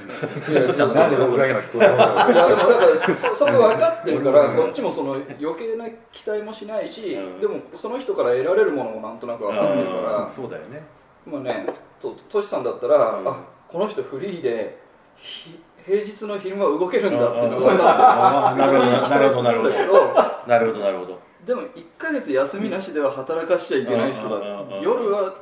[0.50, 7.40] いやそうそうなんでもだからそ そそこ分かってるからこっちもその余計な期待もしないし、うん。
[7.40, 10.30] でもその人から得られるものもなんとなく分かってるから、うん。
[10.30, 10.84] そうだよね。
[11.24, 11.66] まあね
[12.00, 13.28] ととしさんだったら、うん。
[13.28, 13.36] あ
[13.66, 14.78] この人フリーで
[15.16, 19.08] ひ平日の昼間動けるんだっていうのが分かああなるほど。
[19.08, 19.70] なるほどなるほど。
[19.70, 20.48] ってるんだけど。
[20.48, 24.44] なるほどなるほどでも1ヶ月休みなしでは働かしちゃいけない人だ
[24.82, 25.34] 夜は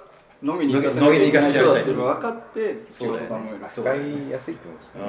[0.42, 4.68] 飲みに行かせないけない人だっていうのが分かって仕事頼める使いやすいって。
[4.68, 5.00] ことですね。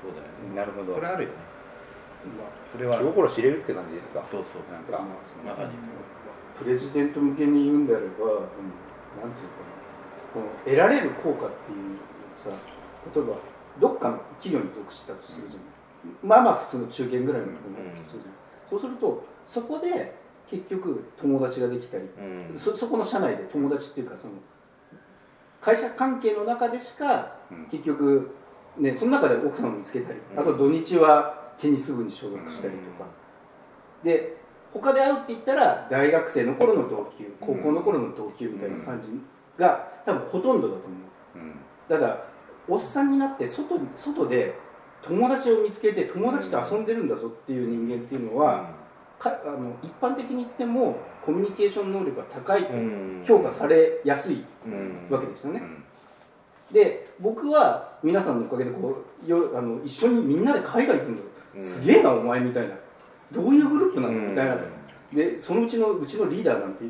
[0.00, 0.56] そうだよね。
[0.56, 0.94] なるほど。
[0.94, 1.34] それあるよね。
[2.70, 4.24] それはあ気る心知れるって感じですか？
[4.24, 5.04] そうそうなんか。
[5.44, 5.70] まさに
[6.56, 8.46] プレジデント向けに言うんであれば、うん、
[9.18, 9.82] なんていうのかな
[10.32, 11.98] この得られる効果っていう
[12.36, 13.34] さ例えば
[13.80, 15.68] どっかの企業に属したとするじゃない、
[16.22, 17.48] まあまあ普通の中堅ぐらいの
[18.70, 20.14] そうするとそこで
[20.48, 22.58] 結局友達ができたり、うん。
[22.58, 24.34] そそこの社内で友達っていうかその
[25.60, 27.66] 会社関係の中でしかうん。
[27.70, 28.34] 結局
[28.78, 30.40] ねその中で奥さんを見つけたり、うん。
[30.40, 33.08] あと土日はテニス部に所属したりとか、
[34.02, 34.36] で
[34.72, 39.08] 他で会うって言ったら大学生の頃の同級高校の頃の同級みたいな感じ
[39.58, 40.96] が多分ほとんどだと思
[41.36, 41.38] う。
[41.38, 41.54] うん。
[41.88, 42.24] だから
[42.68, 44.54] おっさんになって外に外で
[45.02, 48.70] 友達を見つけて友達と遊んでるんだぞっていう人間っていうのは、
[49.22, 52.66] かあの一般的に言ってもコミュニケーション能力が高い
[53.24, 55.06] 評価されやすいうん。
[55.10, 55.62] わけですよね、
[56.70, 56.74] うん。
[56.74, 61.62] で僕は皆さんのおかげでこうよあの一緒にみんなで海外行くんだよ、うん。
[61.62, 62.74] すげえなお前みたいな。
[63.30, 64.12] どういうグループなの？
[64.14, 64.30] うん。
[64.30, 64.56] みたいな。
[65.12, 66.84] でそのうちのうちのリーダーなんて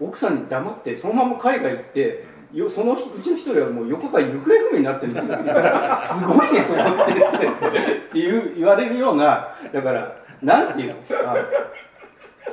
[0.00, 5.38] 奥さんに黙ってそのまま海外行ってよその日うちの一人はもう横から行方不明になってるんですよ。
[6.02, 7.46] すごいねそこって。
[7.46, 10.96] っていう言われるようなだからなんていうの？
[11.30, 11.36] あ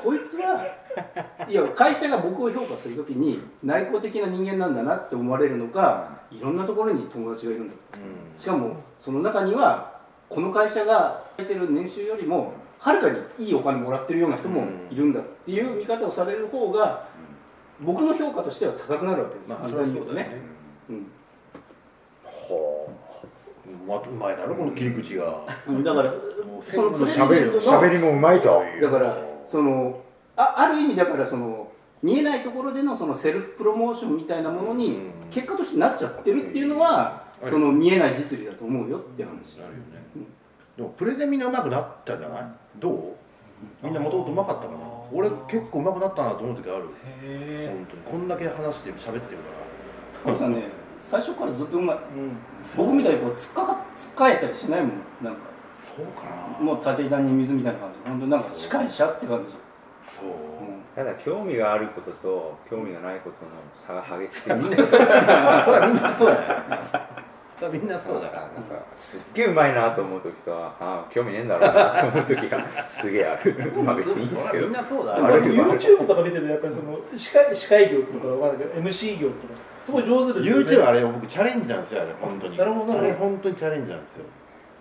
[0.01, 0.65] こいつは
[1.47, 7.79] いや会社が僕を評価するときに内向的な人間なんだなって思われるのかいろんなところに友達がいるんだと。
[8.38, 17.07] しかもその中にはこの会社が得てる年収よりもはるかにいいお金もらってるような人もいるんだっていう見方をされる方が
[17.81, 20.41] 僕の評価としては高くなるわけですまあ簡そうだよね。
[20.89, 21.07] うん
[23.88, 25.41] まうまいだろこの切り口が。
[25.67, 26.11] うんだから
[26.61, 28.61] そのプレジ喋るデントの喋りもうまいと。
[28.81, 29.17] だから
[29.47, 30.01] その
[30.35, 31.71] あある意味だからその
[32.03, 35.11] 見えないところでのそのセルフプロモーションみたいなものにうん。
[35.31, 37.49] 結果としてなっちゃってるっていうのはうん。
[37.49, 39.57] その見えない実利だと思うよって話。
[39.57, 39.83] なるよね。
[40.75, 42.43] でもプレゼンみんな上手くなったじゃない？
[42.77, 43.01] どう？
[43.81, 44.77] みんなもともと上手かったかな？
[45.11, 46.85] 俺結構上手くなったなと思う時ある。
[47.23, 48.01] へ本当に。
[48.03, 49.43] こんだけ話して喋ってるか
[50.23, 50.63] 高橋さんね
[51.02, 51.98] 最初からずっとうまい、
[52.76, 54.91] 僕みたいにこう突っかか突っかえたりしないもん。
[55.24, 55.39] なんか。
[55.45, 56.24] らそうか
[56.60, 56.64] な。
[56.64, 58.10] もう縦板に水みたいな感じ。
[58.10, 59.52] 本当になんか司会者って感じ、
[60.04, 60.30] そう。
[60.30, 60.78] うん。
[60.98, 67.26] ただ興味があることと興味がないことの差が激しくてみんなそうそれはみんなそうだよ
[67.74, 73.74] みんなそうだなんかからすっげえうまいなと思う時とああ興味ねえんだろうなと思う時がすげえある。
[73.84, 74.66] まあ別にいいんですけど。
[74.66, 79.39] みんなそうだ YouTube とか見てるとやっぱりその司会司会業とかわかんないけど MC 業とか
[79.84, 80.64] すごい上手ですよね。
[80.64, 82.58] YouTube あれ僕チャレンジなんですよあれ本当に。
[82.58, 82.99] なるほど。
[82.99, 84.26] あれ本当にチャレンジなんですよ。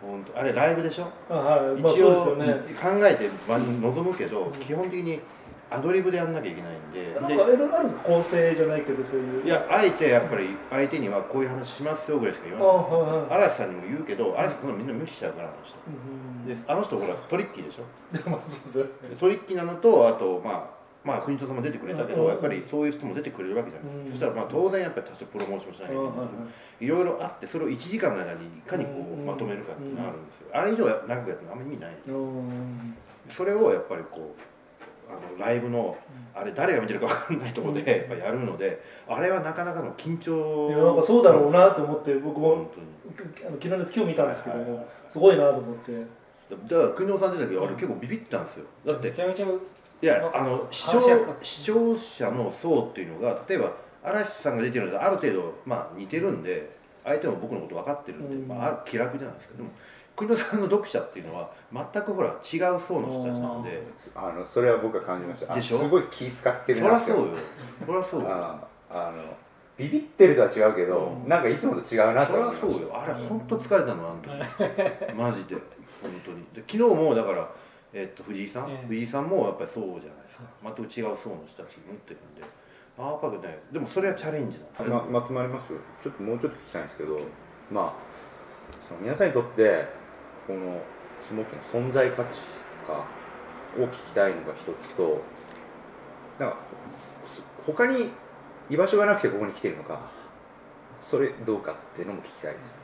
[0.02, 0.38] 本当。
[0.38, 1.08] あれライブでしょ？
[1.30, 1.80] あはい。
[1.80, 3.00] まあ一応そうですよね。
[3.00, 5.20] 考えてま臨むけど基本的に
[5.68, 7.14] アドリブでやんなきゃいけないんで。
[7.20, 8.02] なんかいろいろあるんですか？
[8.04, 9.42] 構成じゃないけどそういう。
[9.42, 12.90] でいやあえてやっぱり相手にはこういう話しますよぐらいしか言あわない。
[12.92, 13.34] はいはい。
[13.40, 15.76] 嵐さんにも言うけど嵐さんそのみんな無視しちゃうからあの人。
[15.86, 16.46] うん。
[16.46, 17.84] であの人ほらトリッキーでしょ？
[19.18, 22.18] トリッキーなのとあとまあまあ国人さんも出てくれたけうん。
[22.20, 24.04] どやっぱりそういう人も出てくれるわけじゃないですか。
[24.04, 24.10] うん。
[24.12, 26.12] そしたらまあ当然やっぱり多少プロモーションしなきゃいけない
[26.80, 29.26] いろいろあってそれを1時間の間にいかにこううん。
[29.26, 30.46] まとめるかっていうのがあるんですよ。
[30.52, 31.96] あれ以上長くやってもあんまり意味ない。
[32.06, 32.94] うん。
[33.30, 34.40] それをやっぱりこう
[35.08, 35.96] あのライブの
[36.34, 40.68] あれ誰が見てるか分かんないところでやるのであれはなかなかの緊張。
[40.68, 42.86] いやなんかそうだろうなと思って僕も本当に。
[43.46, 45.92] あの昨日の今日見たんですけどもすごいなと思って。
[46.66, 48.66] じゃあ国野さん出た時あれ結構ビビったんですよ。
[48.84, 51.00] だってめちゃめちゃいやあの視聴
[51.42, 53.72] 視聴者の層っていうのが例えば
[54.04, 56.70] 嵐さんが出てるのである程度、まあ、似てるんで
[57.02, 58.48] 相手も僕のこと分かってるんで、うん。
[58.48, 59.56] まあ、あ気楽じゃないですか。
[59.56, 59.70] でも
[60.16, 63.82] 国野さんの読者っていうのは全くほら違う層の人たちなので
[64.14, 65.52] あのそれは僕は感じました。
[65.52, 65.78] あでしょ？
[65.78, 67.12] すごい気使ってるそりなって。
[67.12, 67.32] ゃそうよ。
[67.86, 68.28] そりゃそうよ。
[68.30, 69.22] あ あの
[69.76, 71.28] ビビってるとは違うけど、うん。
[71.28, 72.66] なんかいつもと違うなそと思いました。
[72.66, 72.98] りゃそうよ。
[72.98, 75.12] あれ本当疲れたのあの時。
[75.14, 75.54] マジで。
[76.00, 76.44] 本当に。
[76.54, 77.48] で昨日もだから
[77.92, 78.86] えっと藤井さん、ええ。
[78.88, 80.44] 藤井さんもやっぱりそうじゃないですか。
[80.64, 82.42] 全く違う層の人たち持ってるんで。
[82.98, 85.68] ああやっぱねでもそれはチャレンジなんですままとまります？
[86.02, 87.18] ちょっともうちょっと聞きたいんですけど
[87.70, 87.92] まあ
[88.80, 89.86] その皆さんにとって
[90.46, 90.80] この
[91.20, 92.40] スモーキーの存在価値
[92.86, 93.04] とか
[93.78, 95.22] を聞きたいのが一つと
[96.38, 96.56] なんか
[97.24, 98.10] す他に
[98.70, 100.00] 居場所がなくてここに来てるのか
[101.00, 102.80] それどうかっていうのも聞きたいです。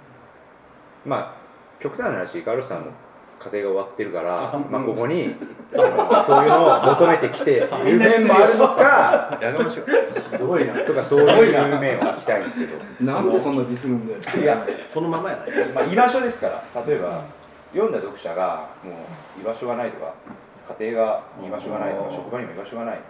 [1.04, 1.42] まあ
[1.80, 2.92] 極端な話カルさんの
[3.40, 5.34] 家庭が終わってるからまあここに
[5.74, 9.86] そのそういうのを求めてきている面もあるのかやめましょう。
[10.38, 10.74] すごいな。
[10.84, 13.12] とかそういう面を聞きたいんですけど。
[13.12, 14.20] なんでそんなディスるんだよ。
[14.42, 15.68] いや、そのままやない。
[15.74, 17.24] まあ、居場所ですから例えば
[17.72, 18.92] 読んだ読者がも
[19.38, 20.14] う居場所がないとか
[20.78, 22.96] 家庭が居場所がないとか職場にも居場所がない。
[22.96, 23.00] で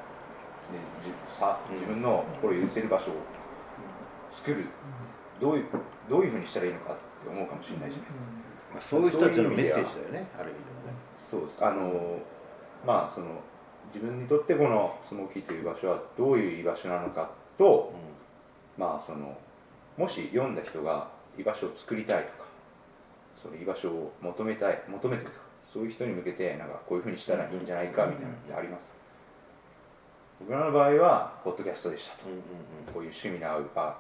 [1.05, 3.15] じさ自分の心を許せる場所を
[4.31, 4.65] 作る。
[5.41, 5.67] どういう
[6.09, 8.23] どういうふうにしたらいいのかって思うかもしれないじゃないですか、
[8.73, 10.97] まあ、そういう人たちのメッセージだよねある意味ではね。
[11.19, 11.65] そうです。
[11.65, 12.19] あの
[12.87, 13.27] まあその
[13.89, 17.93] 自分にとってこのスモーキーという場所はどういう居場所なのかと
[18.79, 19.37] まあその
[19.99, 22.42] もし読んだ人が居場所を作りたいとか
[23.43, 28.95] その居場所を求めたい求めてるとかそういう人に向けてなんかこういうふうにしたらいいんじゃないかみたいなのってあります？
[30.41, 32.29] 僕らの場合はポッドキャストでしたと。
[32.29, 32.41] うんうん
[32.93, 33.99] こういう趣味の合う場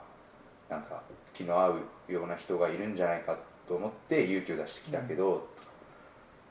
[0.69, 1.03] なんか
[1.35, 3.37] 気の合うような人がいるんじゃないか
[3.67, 5.49] と思って勇気を出してきたけど、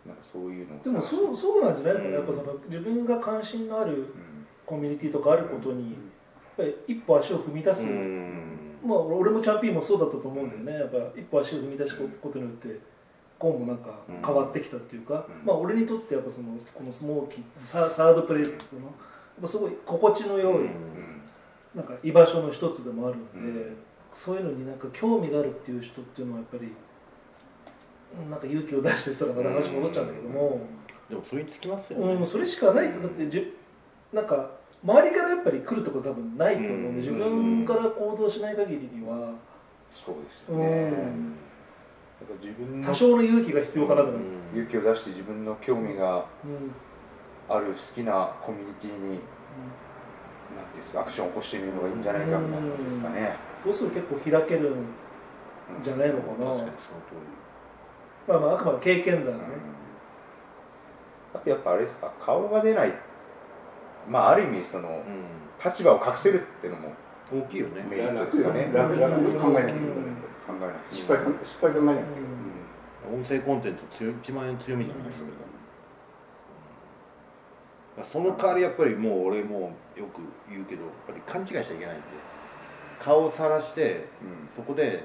[0.05, 1.93] なんかそういうのをでもそうそうなんじゃない？
[1.95, 4.45] のかな、やっぱその自分が関心のあるうん。
[4.63, 5.97] コミュニティとかあることに、やっ
[6.55, 8.50] ぱり一歩足を踏み出す、うん
[8.83, 10.73] まあ俺もチャンピーンもそうだったと思うんだよね。
[10.73, 12.79] やっぱ一歩足を踏み出すことによって
[13.37, 15.45] こうもなんか変わってきたっていうか、うん。
[15.45, 18.89] まあ俺にとってやっぱそのこのスモーキーササードプレイスのやっ
[19.41, 20.71] ぱすごい心地の良い、うん。
[21.75, 23.77] なんか居場所の一つでもあるので、うん。
[24.11, 26.73] そういうのになんか興味があるっていう人っていうのはやっぱり
[28.29, 30.59] なんか勇気を出してそれまた話戻っちゃうんだけども、
[31.09, 33.57] でもそれにつきますようんね、それしかないとだってじゅ
[34.11, 34.51] なんか
[34.83, 39.33] 周りからやっぱり来るとこ多分ないと思うんで、うん自分から行動しない限りには、
[39.89, 40.97] そうですようね、ん、なんか
[42.41, 44.21] 自分の多少の勇気が必要かなと思う、
[44.53, 46.71] 勇気を出して自分の興味がうん。
[47.49, 49.19] ある好きなコミュニティになんてい
[50.75, 54.85] うんですかアクションを起こしてみるのがいいんじゃないかみたいなことですかね、そうすると結構開けるん
[55.83, 56.71] じゃないのかな、確かにその通
[58.27, 59.43] まあまああくまで経験だよね、
[61.33, 62.93] あとやっぱあれですか顔が出ない
[64.07, 66.93] まあある意味そのり、立場を隠せるっていうのも
[67.31, 67.85] うん、大きいよね。
[67.89, 68.71] メリットですよね。
[68.73, 70.11] 楽楽に考えなきゃいけない。
[70.47, 72.31] 考えなくて失敗か失敗考えなきゃいけない。
[73.13, 75.33] 音声コンテンツ一番の強みじゃないそれが、
[77.97, 78.05] うん。
[78.05, 82.03] その代わりやっぱりもう俺もよく言うけどやっぱり勘違いしちゃいけないんで。
[82.99, 84.49] 顔をさらしてうん。
[84.55, 85.03] そこで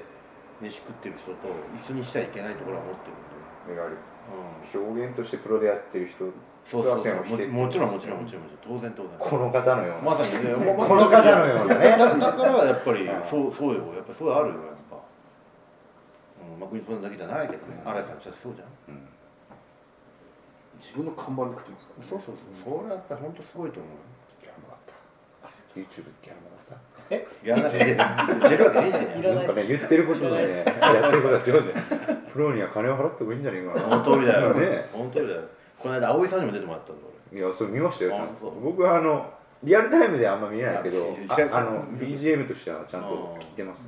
[0.61, 1.37] 飯食ってる人と
[1.81, 3.09] 一緒にしちゃいけないところは思って
[3.69, 3.81] るんで、
[4.75, 6.25] うん、表現としてプロでやってる人
[6.67, 7.47] そうそうそう。
[7.47, 10.11] ももちろんもちろんもちろんもちろん当然当然この方のような。
[10.11, 11.95] まさにねもう この方のようなね。
[11.97, 13.79] だだからやっぱりうんそうそうよ。
[13.95, 17.81] やっぱそうあるよやっぱ、うん、まあ国さんだけじゃないけどね。
[17.85, 18.67] 新井さんちゃそうじゃん。
[18.93, 19.07] うん。
[20.77, 22.77] 自分の看板で食ってますからそうそうそう。
[22.77, 23.95] それはやっぱり本当すごいと思う
[24.43, 24.93] ギャラもらった。
[25.71, 26.75] YouTube ギャラもらった。
[27.07, 27.95] いやなしで
[28.49, 29.19] 出るわけねえじゃん。
[29.19, 31.79] いらなんかね言ってることとねやってることは違うんだよ。
[32.27, 33.79] プロには金を払った方がいいんじゃないかな。
[33.79, 35.41] その通りだよ、ね本当だよ
[35.79, 37.01] この間葵さんにも出てもらったんだ
[37.33, 38.33] いやそれ見ましたよちゃんと。
[38.33, 38.61] あそう。
[38.61, 43.87] 僕はあのリアルタイムではあんま見れないけどあああの BGM としてはちゃんと聞いてます。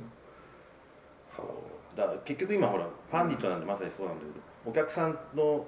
[1.38, 1.48] 俺
[1.96, 5.64] だから結局今ほらパンディットなんでまさにそうなんだけどお客さんの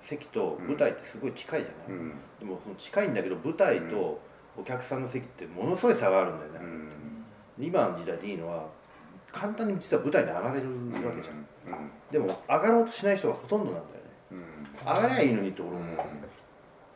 [0.00, 2.14] 席と舞台ってすごい近いじゃない、うん。
[2.38, 4.20] でもその近いんだけど舞台と
[4.56, 6.58] お客さんの席ってものすごい差があるんだよね、
[7.58, 7.66] うん。
[7.66, 8.66] 今の時代でいいのは
[9.30, 10.66] 簡単に実は舞台に上がれる
[11.06, 11.90] わけじゃん、うん。
[12.10, 14.01] でも上がろうとしない人がほとんどなんだよ
[14.80, 15.82] 上がりゃいいのにって俺思う、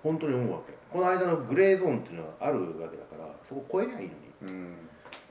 [0.02, 0.72] 本当に思うわけ。
[0.90, 4.74] この間のグレーゾーンっていうのはあるわけだからそこ超えりゃいいのにうん。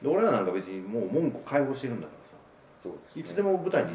[0.01, 2.35] で俺らなんか別にもう門戸開放してるんだからさ
[2.81, 3.21] そうですね。
[3.21, 3.91] いつでも舞台に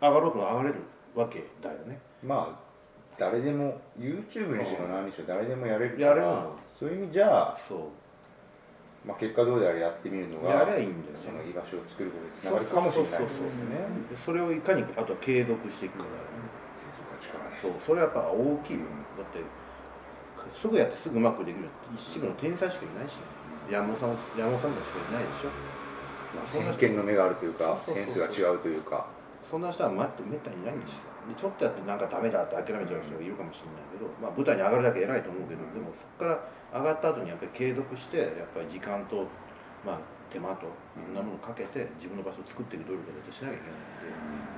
[0.00, 0.76] 上がろうとも上がれる
[1.14, 1.98] わけだよね。
[2.22, 2.70] まあ
[3.18, 7.78] 誰でも YouTube にしろ何にしろ誰でもやれるからやれるのそういう意味じゃあ、そう。
[9.06, 11.16] まあ、結果どうであれやってみるのがやりゃいいんだよね。
[11.16, 13.36] その居場所を作ることにつながるかもしれないですよね。
[14.24, 16.39] それをいかにあとは継続していくかだよね
[17.20, 17.58] 力ね。
[17.60, 18.88] そうそれはやっぱ大きいよ。
[19.16, 19.44] だって
[20.50, 23.20] すぐやってすぐうまくできる一部の天才しかいないし
[23.70, 25.52] 山本さん山本さんたちしかいないでしょ。
[26.34, 29.06] まあ先見の目があるというかセンスが違うというか。
[29.50, 31.10] そんな人は待ってめったにいないんですよ。
[31.26, 36.38] でちょっとやってなんかダメだって諦めちゃう人がいるかもしれないけど、まあ、舞台に上がるだけ偉いと思うけどでもそこから
[36.70, 39.26] 上がった後にやっぱり継続してやっぱり時間と、
[39.84, 40.00] まあ、
[40.30, 44.49] 手間といろんなものをかけて自分の場所を作っていく努力を絶対しなきゃいけないんで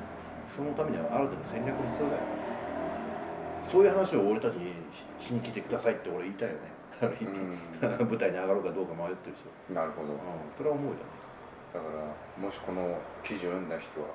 [0.54, 2.22] そのためにはある程度戦略が必要だよ。
[3.64, 6.60] そそういう話を俺たちにししに来てくださいって俺言いたいよね。
[7.02, 8.06] うん。
[8.06, 10.12] 舞台に上がろうかどうか迷ってる人、なるほど。
[10.12, 10.18] うん、
[10.56, 11.00] それは思うよね。
[11.72, 12.04] だから
[12.36, 14.08] もしこの記事を読んだ人は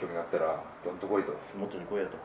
[0.00, 1.32] 興味があったらどんと来いと。
[1.58, 2.16] もっとに来いやと。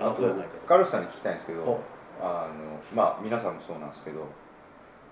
[0.00, 1.80] ああそうやないかカルロスさんに聞きたいんですけどほ
[2.22, 4.26] あのまあ皆さんもそうなんですけど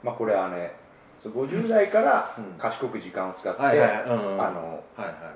[0.03, 0.75] まあこれはね
[1.19, 2.45] そう50代からうん。
[2.59, 3.63] 賢く時間を使って、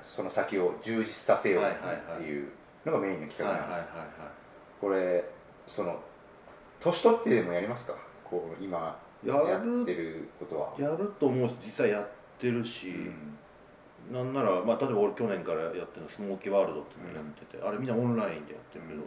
[0.03, 2.49] その先を充実させようっていう
[2.85, 3.89] のがメインの企画なんです、
[4.79, 5.23] これ
[5.67, 5.99] その
[6.79, 7.95] 年取ってでもやりますか？
[8.23, 12.07] こう今やってることは、やると思うし実際やっ
[12.39, 13.37] てるし、うん。
[14.11, 19.03] なんなら、まあ、例えば俺去年からやってるのスモーキーワールドっていうのやってて、あれみんなオンラインでやってるけど、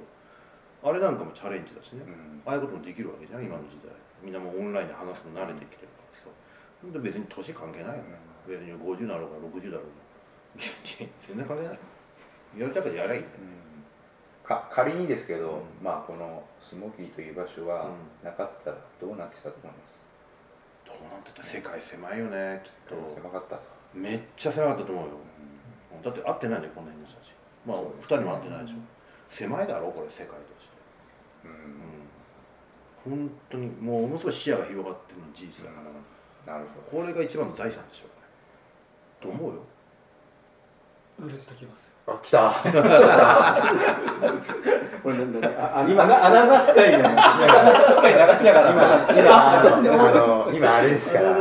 [0.89, 2.43] あれなんかもチャレンジだしね、うん。
[2.47, 3.91] ああいうこともできるわけじゃん今の時代。
[4.23, 5.89] みんなもうオンラインで話すの慣れてきてる
[6.93, 8.03] で別に年関係ないよね、
[8.47, 10.05] 別に50だろうが60だろうが。
[11.27, 11.79] 全然関係ない。
[12.59, 13.21] やりたかったらやりゃいい。
[13.21, 13.25] ん。
[13.25, 13.31] だよ
[14.45, 15.63] か仮にですけど、うん。
[15.83, 17.93] まあこのスモーキーという場所がうん。
[18.23, 20.05] なかったらどうなってたと思います、
[20.87, 23.09] どうなってた世界狭いよねきっと。
[23.09, 23.63] 狭かったと、
[23.95, 25.11] めっちゃ狭かったと思うよ。
[26.03, 27.33] だって会ってないんだよこんなに人たち。
[27.67, 28.77] まあそう2人も会ってないでしょ。
[29.31, 30.75] 狭いだろこれ世界として。
[31.45, 33.15] うん。
[33.15, 33.29] うん。
[33.29, 35.91] 本当にもうものすごい視野が広がってるの事実だから、
[36.47, 38.05] なるほこれが一番の財産でしょ。
[39.23, 39.61] と思うよ。
[41.19, 42.51] 売れてきますあ来た。
[45.03, 45.55] これなんだね。
[45.57, 46.97] ああ今なアナザースカイね。
[46.97, 48.71] アナザースカイ流しながら。
[48.71, 48.83] 今
[49.17, 51.35] 今あの今あれですから。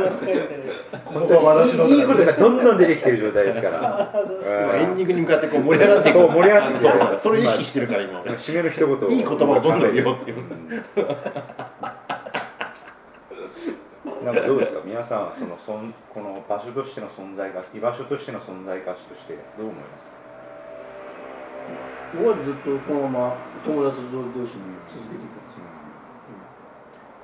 [1.04, 4.08] 本当は私のいいことがどんどん出てきてる状態ですから。
[4.14, 6.18] 今エンディングに向かってこう盛り上がっていく。
[6.18, 8.20] そう盛り上がってきてるそれ意識してるから今。
[8.22, 9.10] 俺締めの一言を。
[9.10, 10.36] いい言葉をどんどん言おうっていう
[14.24, 14.80] なんかどうですか？
[14.84, 20.14] 皆さんはそのそんこの場所としての存在が居場所としての存在価値としてどう思いますか？
[22.14, 25.64] 僕はずっとこのまま友達同士に続けていくんですよ、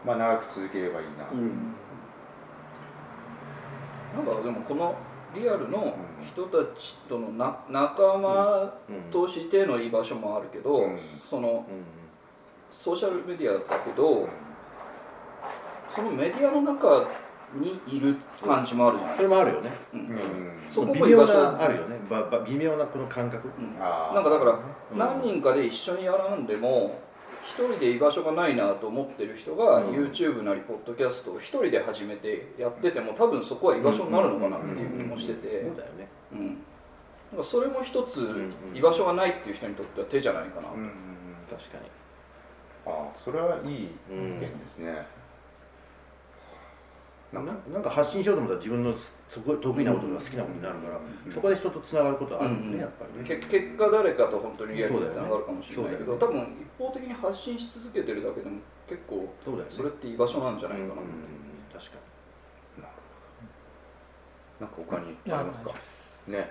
[0.04, 1.74] まあ長く続ければいいな、うん。
[4.16, 4.94] なんかでもこの
[5.34, 8.74] リアルの人たちとのな仲間
[9.10, 10.98] としての居場所もあるけど、うん。
[11.30, 11.84] そのうん。
[12.72, 14.28] ソーシャルメディアだけど
[15.94, 17.06] そのメディアの中
[17.54, 19.70] にいる感じもあるじゃないそですか、れもあるよね。
[19.94, 20.00] うん。
[20.00, 20.16] うん。
[20.68, 21.96] そこ微妙も居場所なあるよね。
[22.08, 23.48] ばば微妙なこの感覚。
[23.48, 23.76] うん。
[23.80, 24.14] あー。
[24.14, 24.98] なんかだからうん。
[24.98, 27.00] 何人かで一緒にやらんでも
[27.44, 29.86] 一人で居場所がないなと思ってる人がうん。
[29.90, 35.62] YouTube なりポッドキャストを一人で始めてやってても多分そこは居場所になるのかなっていう気もしてて。
[35.62, 36.08] そうだよね。
[36.32, 36.46] うん。
[37.32, 38.52] なんかそれも一つん。
[38.74, 40.68] 居場所がないっていう人にとっては手じゃないかな。
[40.68, 40.92] うんうんうん。
[41.50, 41.90] 確かに。
[42.86, 45.06] ああそれはいい意見ですね、
[47.32, 48.92] ななんか発信しようと思ったら自分の
[49.28, 52.78] そこ得意なことが好きなことになるから、うんそこで人とつながることはあるよね、うん。
[52.80, 53.24] やっぱりね。
[53.24, 58.58] け結果誰かと本当にリアルにつながるかもしれないけど、そ多分一方的に発信し続けてるだけでも
[58.88, 59.70] 結構そうだよね。
[59.70, 61.06] それって居場所なんじゃないかなって、うん
[61.72, 61.98] 確か
[64.60, 66.32] なんか他にありますか？
[66.32, 66.50] ね。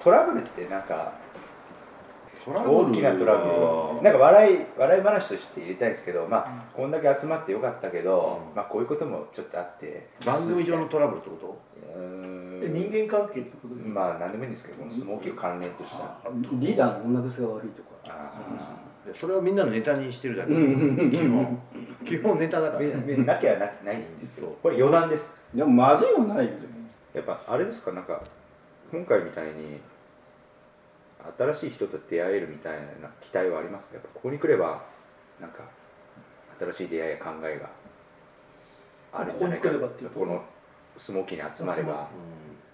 [0.00, 1.21] トラブルってなんかに
[2.46, 8.56] 大きなトラブルをなんか笑い笑い話として入れたいですけどまあこんだけ集まってよかったけど、うん。
[8.56, 10.08] まあこういうこともちょっとあって。
[10.26, 11.60] 番組上のトラブルってこと？
[11.96, 12.72] うん。
[12.72, 16.16] 人間関係ってことで、まあ何でもいいんですけどこのスモーキーを関連とした
[16.52, 17.88] リーダーの女癖が悪いとか。
[18.06, 18.30] あ
[19.06, 21.10] でそれをみんなのネタにしてるだけ、うん。
[21.10, 21.58] 基本。
[22.04, 24.56] 基本ネタだから、なきゃなないんですけど。
[24.62, 25.34] これ余談です。
[25.54, 26.52] でもまずいはないよ
[27.14, 27.92] やっぱあれですか？
[27.92, 28.22] なんか
[28.90, 29.80] 今回みたいに
[31.38, 33.94] 新しい人と出会えるみたいな期待はありますか？
[33.94, 34.82] やっぱここに来れば
[35.40, 35.64] なんか
[36.58, 37.70] 新しい出会いや考えが
[39.12, 40.20] あるんじゃないかここに来ればっていうと？
[40.20, 40.42] この
[40.96, 42.08] スモーキーに集まれあば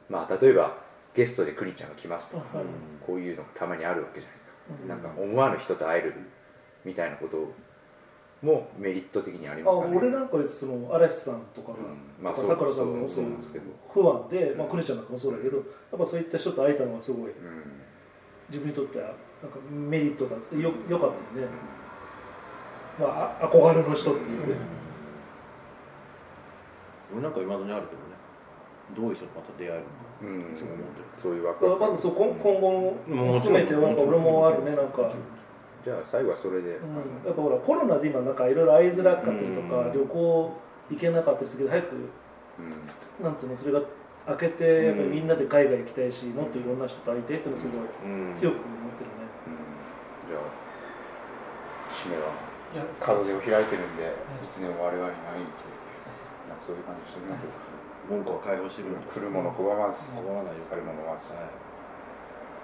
[0.09, 0.77] まあ例えば
[1.15, 2.67] ゲストでクリちゃんが来ますとかはい
[3.07, 4.89] こういうのたまにあるわけじゃないですか、うん。
[4.89, 6.15] なんか思わぬ人と会える
[6.85, 7.53] みたいなこと
[8.41, 9.97] もメリット的にありまあすかね？
[9.97, 11.73] 俺なんかその嵐さんとか
[12.23, 17.31] が、さくらさんもそうなんですけど不安で、まあ、クリちゃんなんかもそうだけどやっぱそういった人と会えたのはすごい。
[17.31, 17.83] うん
[18.49, 19.07] 自分にとっては
[19.43, 21.53] なんかメリットだってよよかったよね、
[22.99, 24.55] まあ、あ憧れの人っていうね、
[27.13, 28.09] 俺なんか今だにあるけどね。
[28.97, 29.93] どういう人とまた出会えるのか。
[30.23, 30.53] うん。
[30.53, 31.07] いつも思ってる。
[31.15, 35.13] そういうワクワクまずそう今今後もも含めてなんか俺もあるねなんか、
[35.85, 39.93] じゃあ最後はそれで、うん、やっぱほらコロナで今なんかいろいろ会いづらかったりとか、うん。
[39.93, 40.53] 旅行
[40.91, 41.97] 行けなかったりするけど早く
[43.21, 43.25] うん。
[43.25, 43.83] なんつうのそれが
[44.29, 48.37] 開けてやっぱりみんなで海外行きたいし、もっといろんな人と会いたいっていうのをすごいうん。
[48.37, 49.25] 強く思ってるね、
[50.29, 50.45] じゃあ
[51.89, 52.29] 締めは。
[52.69, 55.73] いや門出を開いてるんで、いつでも我々に会いに来て
[56.53, 57.65] なんかそういう感じにしてみましょうか、
[58.13, 61.57] 文句は解放してる来るもの拒まず拒まないよ去るもの待つ、はい。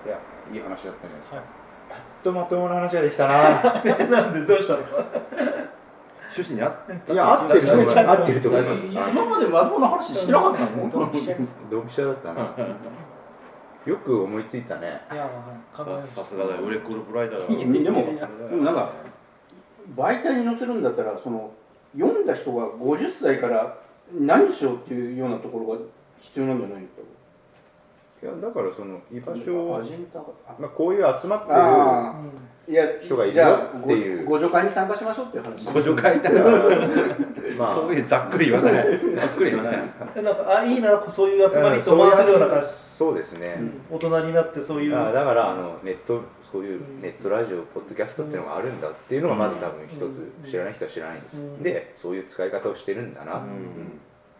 [0.05, 0.21] いや
[0.53, 1.45] いい話だったんじゃないですか、はい。
[2.21, 3.81] とまともな話ができたな。
[4.13, 4.85] なんでどうしたの？
[6.37, 7.99] 趣旨に合っていや合ってると思います。
[8.01, 8.87] 合ってると思います。
[8.87, 11.11] 今までまともな話してなかったの ドン
[11.89, 12.51] ピだったな
[13.87, 15.03] よく思いついたね。
[15.13, 15.29] いや
[16.07, 16.63] さすがだよ。
[16.63, 17.47] 売れっ子のプライダーだ
[17.83, 18.01] でも
[18.51, 18.93] でもなんか
[19.95, 21.51] 媒体に載せるんだったらその
[21.97, 23.77] 読んだ人が50歳から
[24.13, 25.79] 何しようっていうようなところが
[26.19, 26.87] 必要なんじゃないの？
[28.23, 29.83] いやだからその居場所を
[30.59, 32.15] まあ、こういう集まってるあ
[32.67, 34.25] いや人がいるよじゃあっていう。
[34.25, 35.65] ご互助会に参加しましょうっていう話。
[35.67, 36.45] ご助会だから
[37.59, 37.75] まあ。
[37.75, 38.85] そういうざっくり言わない。
[39.17, 39.83] ざっくり言わない。
[40.17, 42.67] えなんかあいいなそういう集まりと思わせるような感じ。
[42.95, 43.61] そうですね、
[43.91, 44.97] 大人になってそういう。
[44.97, 49.99] あだからあのネットそういうネットラジオポッドキャストっていうのがあるんだっていうのがまず多分一
[50.47, 51.63] つ知らない人は知らないんです、うん。
[51.63, 53.43] でそういう使い方をしてるんだな、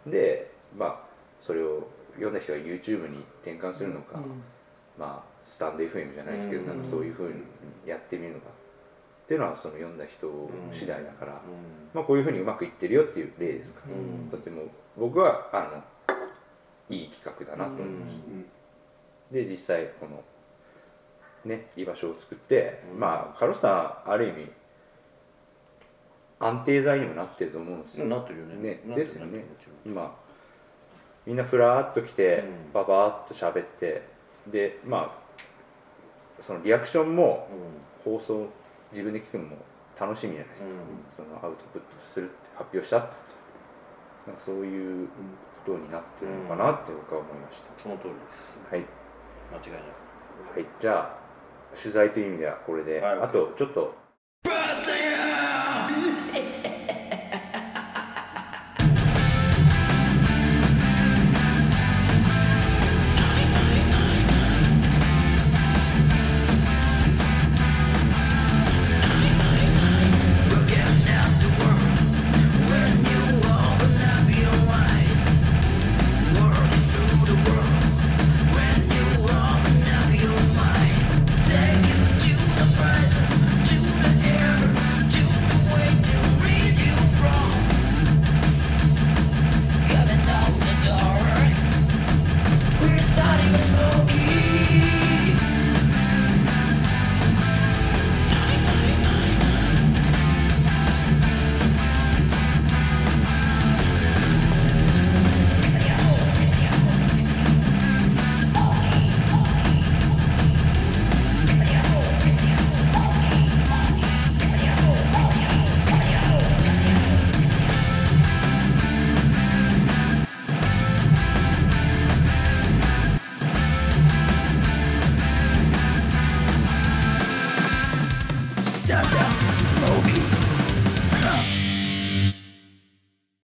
[0.07, 0.97] でまあ
[1.41, 4.21] それを読んだ人が YouTube に転換するのか、
[4.97, 6.69] まあスタンド FM じゃないですけど、うん。
[6.69, 7.35] なんかそういうふうに
[7.87, 8.47] やってみるのか。
[9.25, 11.41] っていうのはその読んだ人次第だから、
[11.95, 14.29] まあこういうふうにうまくいってるよっていう例ですから、うん。
[14.31, 14.65] とても
[14.99, 15.83] 僕はあの
[16.95, 20.23] いい企画だなと思いました、で実際この
[21.47, 23.01] ね居場所を作って、うん。
[23.01, 24.51] まあカロスさんある意味
[26.39, 28.83] 安定剤にもなってると思うんですよ、なってるよね。
[28.85, 29.43] ねですよね。
[29.87, 30.15] 今
[31.25, 32.73] みんなふらーっと来て、うん。
[32.75, 34.03] ババーっと喋って
[34.47, 35.24] でまあ
[36.45, 37.49] そのリアクションも
[38.05, 38.47] 放送
[38.93, 39.57] 自分で聞くのも
[39.99, 40.75] 楽しみじゃないですか、
[41.17, 43.13] そのアウトプットするって発表したなんか
[44.39, 45.09] そういう
[45.65, 48.75] ことになってるのかなって僕は思いました、その通りです。
[48.75, 48.81] はい、
[49.53, 49.83] 間違いない
[50.55, 51.17] はい、じゃあ
[51.75, 53.21] 取材という意味ではこれで、はい。
[53.21, 53.95] あとちょっと